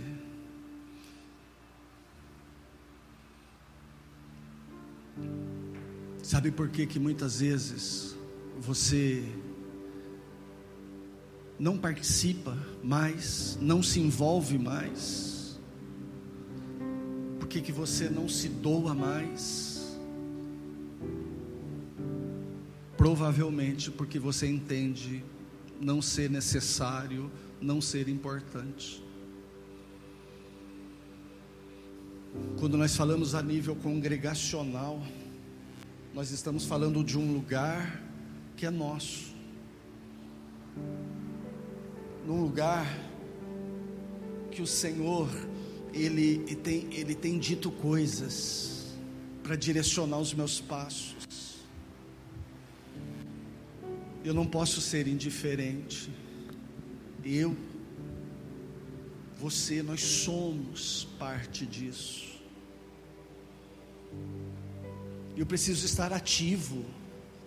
Sabe 6.21 6.51
por 6.51 6.69
que 6.69 6.85
que 6.85 6.99
muitas 6.99 7.39
vezes 7.39 8.15
você 8.59 9.23
não 11.59 11.77
participa 11.77 12.57
mais, 12.83 13.57
não 13.61 13.83
se 13.83 13.99
envolve 13.99 14.57
mais? 14.57 15.33
que, 17.53 17.61
que 17.61 17.71
você 17.71 18.09
não 18.09 18.27
se 18.27 18.49
doa 18.49 18.95
mais? 18.95 19.95
Provavelmente 22.97 23.91
porque 23.91 24.17
você 24.17 24.47
entende 24.47 25.23
não 25.83 26.01
ser 26.01 26.29
necessário, 26.29 27.31
não 27.61 27.81
ser 27.81 28.07
importante. 28.07 29.03
Quando 32.59 32.77
nós 32.77 32.95
falamos 32.95 33.35
a 33.35 33.41
nível 33.41 33.75
congregacional, 33.75 35.01
nós 36.13 36.31
estamos 36.31 36.65
falando 36.65 37.03
de 37.03 37.17
um 37.17 37.33
lugar 37.33 38.01
que 38.55 38.65
é 38.65 38.71
nosso, 38.71 39.33
num 42.25 42.41
lugar 42.41 42.87
que 44.51 44.61
o 44.61 44.67
Senhor 44.67 45.27
ele 45.93 46.55
tem, 46.55 46.87
ele 46.93 47.13
tem 47.13 47.37
dito 47.37 47.71
coisas 47.71 48.95
para 49.43 49.55
direcionar 49.55 50.17
os 50.17 50.33
meus 50.33 50.61
passos. 50.61 51.52
Eu 54.23 54.33
não 54.33 54.45
posso 54.45 54.79
ser 54.79 55.07
indiferente. 55.07 56.09
Eu, 57.25 57.55
você, 59.37 59.83
nós 59.83 60.01
somos 60.01 61.07
parte 61.19 61.65
disso. 61.65 62.33
Eu 65.35 65.45
preciso 65.45 65.85
estar 65.85 66.13
ativo, 66.13 66.85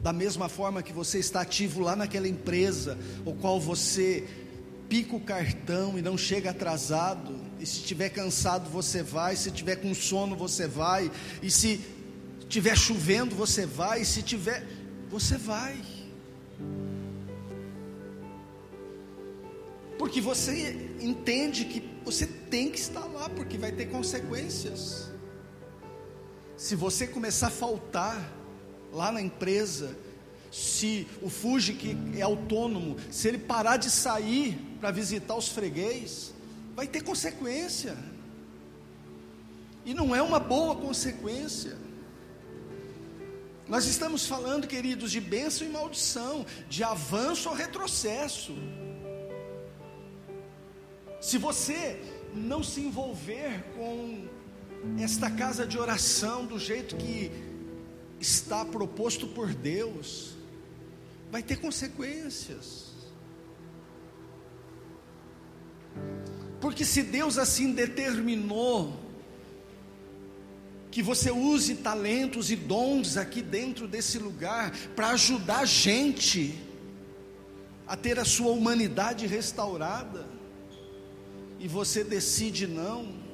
da 0.01 0.13
mesma 0.13 0.49
forma 0.49 0.83
que 0.83 0.93
você 0.93 1.19
está 1.19 1.41
ativo 1.41 1.81
lá 1.81 1.97
naquela 1.97 2.29
empresa, 2.29 2.99
o 3.25 3.33
qual 3.33 3.61
você 3.61 4.29
pica 4.89 5.17
o 5.17 5.21
cartão 5.21 5.99
e 5.99 6.03
não 6.03 6.19
chega 6.19 6.51
atrasado. 6.51 7.35
E 7.59 7.65
se 7.65 7.79
estiver 7.79 8.11
cansado, 8.11 8.69
você 8.69 9.03
vai. 9.03 9.37
Se 9.37 9.51
tiver 9.51 9.77
com 9.77 9.95
sono, 9.95 10.37
você 10.37 10.67
vai. 10.67 11.11
E 11.43 11.51
se 11.51 11.81
estiver 12.41 12.77
chovendo, 12.77 13.35
você 13.35 13.65
vai. 13.65 14.03
E 14.03 14.05
se 14.05 14.23
tiver, 14.23 14.67
você 15.09 15.39
vai. 15.39 15.96
Porque 20.07 20.21
você 20.21 20.95
entende 21.01 21.65
que 21.65 21.83
você 22.05 22.29
tem 22.29 22.71
que 22.71 22.79
estar 22.79 23.05
lá, 23.07 23.29
porque 23.29 23.59
vai 23.59 23.73
ter 23.73 23.87
consequências. 23.87 25.11
Se 26.57 26.77
você 26.77 27.09
começar 27.09 27.49
a 27.49 27.51
faltar 27.51 28.33
lá 28.93 29.11
na 29.11 29.21
empresa, 29.21 29.99
se 30.53 31.09
o 31.21 31.29
Fuji 31.29 31.73
que 31.75 31.99
é 32.17 32.23
autônomo, 32.23 32.97
se 33.11 33.27
ele 33.27 33.39
parar 33.39 33.79
de 33.79 33.91
sair 33.91 34.57
para 34.81 34.93
visitar 34.93 35.35
os 35.35 35.49
freguês, 35.49 36.33
vai 36.77 36.87
ter 36.87 37.03
consequência. 37.03 37.99
E 39.85 39.93
não 39.93 40.15
é 40.15 40.23
uma 40.23 40.39
boa 40.39 40.77
consequência. 40.77 41.77
Nós 43.67 43.87
estamos 43.87 44.25
falando, 44.25 44.69
queridos, 44.69 45.11
de 45.11 45.21
bênção 45.21 45.67
e 45.67 45.71
maldição, 45.71 46.47
de 46.69 46.85
avanço 46.85 47.49
ou 47.49 47.57
retrocesso. 47.57 48.55
Se 51.21 51.39
você 51.39 52.01
não 52.35 52.63
se 52.63 52.81
envolver 52.81 53.65
com 53.75 54.29
esta 54.99 55.31
casa 55.31 55.67
de 55.67 55.79
oração 55.79 56.45
do 56.45 56.59
jeito 56.59 56.97
que 56.97 57.31
está 58.21 58.65
proposto 58.65 59.27
por 59.27 59.53
Deus, 59.55 60.37
vai 61.31 61.43
ter 61.43 61.57
consequências. 61.57 62.87
Porque 66.61 66.85
se 66.85 67.03
Deus 67.03 67.39
assim 67.39 67.73
determinou, 67.73 69.07
que 70.91 71.03
você 71.03 71.31
use 71.31 71.75
talentos 71.77 72.51
e 72.51 72.57
dons 72.57 73.19
aqui 73.19 73.43
dentro 73.43 73.87
desse 73.87 74.19
lugar 74.19 74.75
para 74.95 75.11
ajudar 75.11 75.59
a 75.59 75.65
gente 75.67 76.59
a 77.87 77.95
ter 77.95 78.19
a 78.19 78.25
sua 78.25 78.51
humanidade 78.53 79.27
restaurada, 79.27 80.27
e 81.67 81.69
você 81.69 82.05
decide 82.05 82.65
não, 82.65 83.27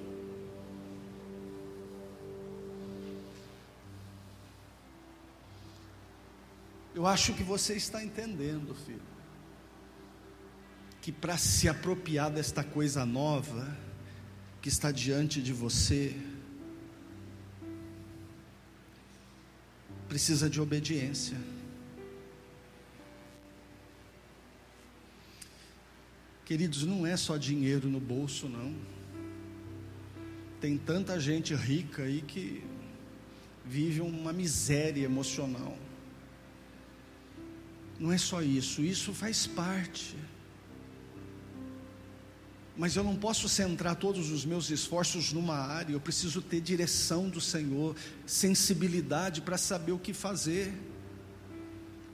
Eu 6.95 7.07
acho 7.07 7.33
que 7.33 7.43
você 7.43 7.75
está 7.75 8.05
entendendo, 8.05 8.75
filho, 8.75 9.01
que 11.01 11.11
para 11.11 11.39
se 11.39 11.67
apropriar 11.67 12.31
desta 12.31 12.63
coisa 12.63 13.05
nova 13.07 13.77
que 14.61 14.69
está 14.69 14.93
diante 14.93 15.43
de 15.43 15.55
você, 15.55 16.15
precisa 20.07 20.51
de 20.51 20.61
obediência. 20.61 21.39
Queridos, 26.45 26.85
não 26.85 27.07
é 27.07 27.17
só 27.17 27.37
dinheiro 27.37 27.89
no 27.89 28.01
bolso, 28.01 28.49
não. 28.49 28.75
Tem 30.61 30.77
tanta 30.77 31.19
gente 31.21 31.55
rica 31.55 32.03
aí 32.03 32.21
que 32.21 32.65
vive 33.65 34.01
uma 34.01 34.33
miséria 34.33 35.05
emocional. 35.05 35.77
Não 37.99 38.13
é 38.13 38.19
só 38.19 38.43
isso, 38.43 38.83
isso 38.83 39.13
faz 39.13 39.47
parte. 39.47 40.17
mas 42.75 42.97
eu 42.97 43.05
não 43.05 43.15
posso 43.15 43.49
centrar 43.49 43.95
todos 43.97 44.31
os 44.31 44.45
meus 44.45 44.71
esforços 44.71 45.31
numa 45.31 45.57
área, 45.57 45.93
eu 45.93 46.01
preciso 46.01 46.41
ter 46.41 46.61
direção 46.61 47.29
do 47.29 47.41
Senhor, 47.41 47.95
sensibilidade 48.27 49.43
para 49.43 49.59
saber 49.59 49.93
o 49.93 49.99
que 49.99 50.15
fazer, 50.15 50.73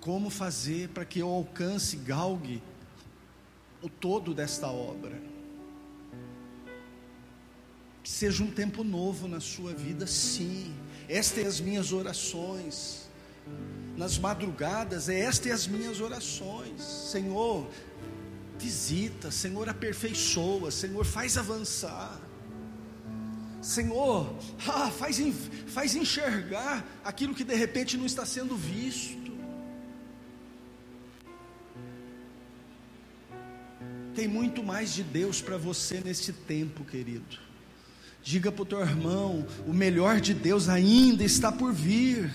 como 0.01 0.29
fazer 0.29 0.89
para 0.89 1.05
que 1.05 1.21
eu 1.21 1.29
alcance, 1.29 1.97
galgue 1.97 2.61
o 3.83 3.89
todo 3.89 4.35
desta 4.35 4.69
obra. 4.69 5.21
Que 8.03 8.11
seja 8.11 8.43
um 8.43 8.51
tempo 8.51 8.83
novo 8.83 9.29
na 9.29 9.41
sua 9.41 9.73
vida, 9.75 10.07
sim. 10.07 10.75
Estas 11.09 11.43
são 11.43 11.49
as 11.49 11.61
minhas 11.61 11.93
orações. 11.93 13.09
Nas 13.97 14.19
madrugadas, 14.19 15.09
é 15.09 15.21
estas 15.21 15.53
as 15.53 15.67
minhas 15.67 16.01
orações. 16.01 16.83
Senhor, 16.83 17.69
visita, 18.59 19.31
Senhor, 19.31 19.69
aperfeiçoa, 19.69 20.71
Senhor, 20.71 21.05
faz 21.05 21.37
avançar. 21.37 22.21
Senhor, 23.61 24.33
ah, 24.67 24.91
faz, 24.91 25.19
faz 25.67 25.95
enxergar 25.95 26.85
aquilo 27.05 27.35
que 27.35 27.45
de 27.45 27.55
repente 27.55 27.97
não 27.97 28.07
está 28.07 28.25
sendo 28.25 28.57
visto. 28.57 29.28
Tem 34.19 34.27
muito 34.27 34.65
mais 34.65 34.93
de 34.93 35.05
Deus 35.05 35.41
para 35.41 35.57
você 35.57 36.03
nesse 36.05 36.33
tempo, 36.33 36.85
querido. 36.85 37.39
Diga 38.21 38.51
para 38.51 38.63
o 38.63 38.67
teu 38.67 38.81
irmão: 38.81 39.47
o 39.65 39.73
melhor 39.73 40.21
de 40.21 40.35
Deus 40.35 40.69
ainda 40.69 41.23
está 41.23 41.53
por 41.53 41.73
vir. 41.73 42.29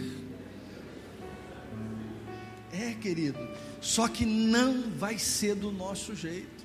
É, 2.72 2.94
querido, 2.94 3.38
só 3.82 4.08
que 4.08 4.26
não 4.26 4.92
vai 4.92 5.20
ser 5.20 5.56
do 5.56 5.74
nosso 5.74 6.16
jeito, 6.16 6.64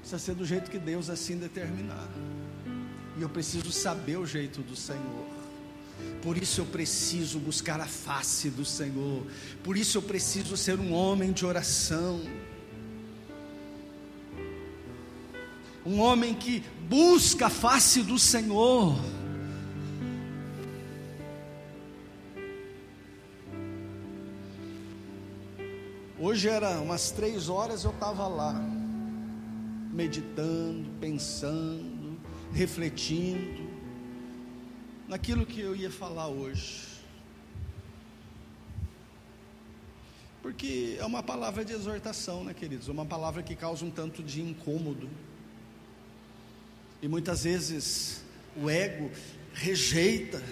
precisa 0.00 0.18
ser 0.18 0.34
do 0.34 0.44
jeito 0.44 0.70
que 0.70 0.78
Deus 0.78 1.08
assim 1.08 1.38
determinar. 1.38 2.10
E 3.16 3.22
eu 3.22 3.28
preciso 3.30 3.72
saber 3.72 4.18
o 4.18 4.26
jeito 4.26 4.60
do 4.60 4.76
Senhor. 4.76 5.26
Por 6.20 6.36
isso 6.36 6.60
eu 6.60 6.66
preciso 6.66 7.38
buscar 7.38 7.80
a 7.80 7.86
face 7.86 8.50
do 8.50 8.66
Senhor. 8.66 9.26
Por 9.64 9.78
isso 9.78 9.96
eu 9.96 10.02
preciso 10.02 10.58
ser 10.58 10.78
um 10.78 10.92
homem 10.92 11.32
de 11.32 11.46
oração. 11.46 12.20
Um 15.84 16.00
homem 16.00 16.34
que 16.34 16.60
busca 16.88 17.46
a 17.46 17.50
face 17.50 18.02
do 18.02 18.18
Senhor. 18.18 18.94
Hoje 26.18 26.48
era 26.48 26.78
umas 26.80 27.10
três 27.10 27.48
horas, 27.48 27.82
eu 27.82 27.92
estava 27.92 28.28
lá, 28.28 28.52
meditando, 29.90 30.90
pensando, 31.00 32.20
refletindo, 32.52 33.70
naquilo 35.08 35.46
que 35.46 35.60
eu 35.60 35.74
ia 35.74 35.90
falar 35.90 36.28
hoje. 36.28 36.90
Porque 40.42 40.96
é 40.98 41.04
uma 41.06 41.22
palavra 41.22 41.64
de 41.64 41.72
exortação, 41.72 42.44
né, 42.44 42.52
queridos? 42.52 42.88
É 42.88 42.92
uma 42.92 43.06
palavra 43.06 43.42
que 43.42 43.56
causa 43.56 43.84
um 43.84 43.90
tanto 43.90 44.22
de 44.22 44.42
incômodo. 44.42 45.08
E 47.02 47.08
muitas 47.08 47.44
vezes 47.44 48.22
o 48.54 48.68
ego 48.68 49.10
rejeita, 49.54 50.42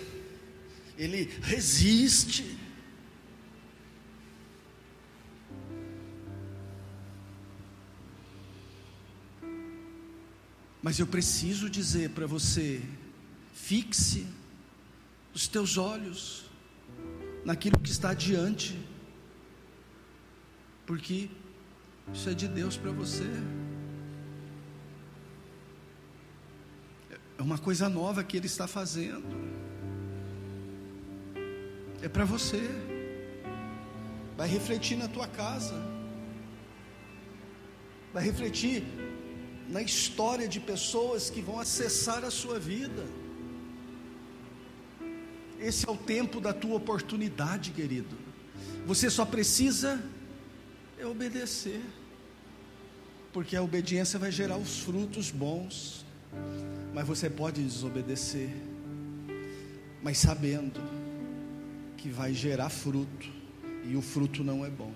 ele 0.97 1.31
resiste. 1.43 2.57
Mas 10.83 10.99
eu 10.99 11.07
preciso 11.07 11.69
dizer 11.69 12.11
para 12.11 12.27
você: 12.27 12.81
fixe 13.53 14.27
os 15.35 15.47
teus 15.47 15.77
olhos 15.77 16.47
naquilo 17.45 17.79
que 17.79 17.91
está 17.91 18.15
diante, 18.15 18.79
porque 20.87 21.29
isso 22.13 22.31
é 22.31 22.35
de 22.35 22.49
Deus 22.49 22.77
para 22.77 22.91
você. 22.91 23.29
É 27.39 27.43
uma 27.43 27.57
coisa 27.57 27.89
nova 27.89 28.25
que 28.25 28.37
Ele 28.37 28.47
está 28.47 28.67
fazendo. 28.67 29.25
É 32.03 32.09
para 32.09 32.25
você. 32.25 32.61
Vai 34.37 34.49
refletir 34.49 34.97
na 34.99 35.09
tua 35.09 35.27
casa. 35.27 35.75
Vai 38.13 38.25
refletir 38.25 38.85
na 39.69 39.81
história 39.81 40.49
de 40.49 40.61
pessoas 40.61 41.31
que 41.31 41.41
vão 41.41 41.61
acessar 41.61 42.25
a 42.25 42.31
sua 42.31 42.59
vida. 42.59 43.07
Esse 45.61 45.89
é 45.89 45.91
o 45.91 45.97
tempo 45.97 46.41
da 46.41 46.53
tua 46.53 46.77
oportunidade, 46.77 47.71
querido. 47.73 48.17
Você 48.87 49.11
só 49.11 49.25
precisa 49.25 50.03
é 50.99 51.07
obedecer. 51.07 51.81
Porque 53.33 53.55
a 53.55 53.63
obediência 53.63 54.19
vai 54.19 54.33
gerar 54.33 54.57
os 54.57 54.81
frutos 54.81 55.31
bons. 55.31 56.05
Mas 56.95 57.07
você 57.07 57.31
pode 57.31 57.63
desobedecer, 57.63 58.51
mas 60.03 60.19
sabendo 60.19 60.81
que 61.97 62.09
vai 62.09 62.33
gerar 62.33 62.69
fruto, 62.69 63.29
e 63.85 63.97
o 63.97 64.03
fruto 64.03 64.45
não 64.45 64.65
é 64.65 64.71
bom. 64.71 64.93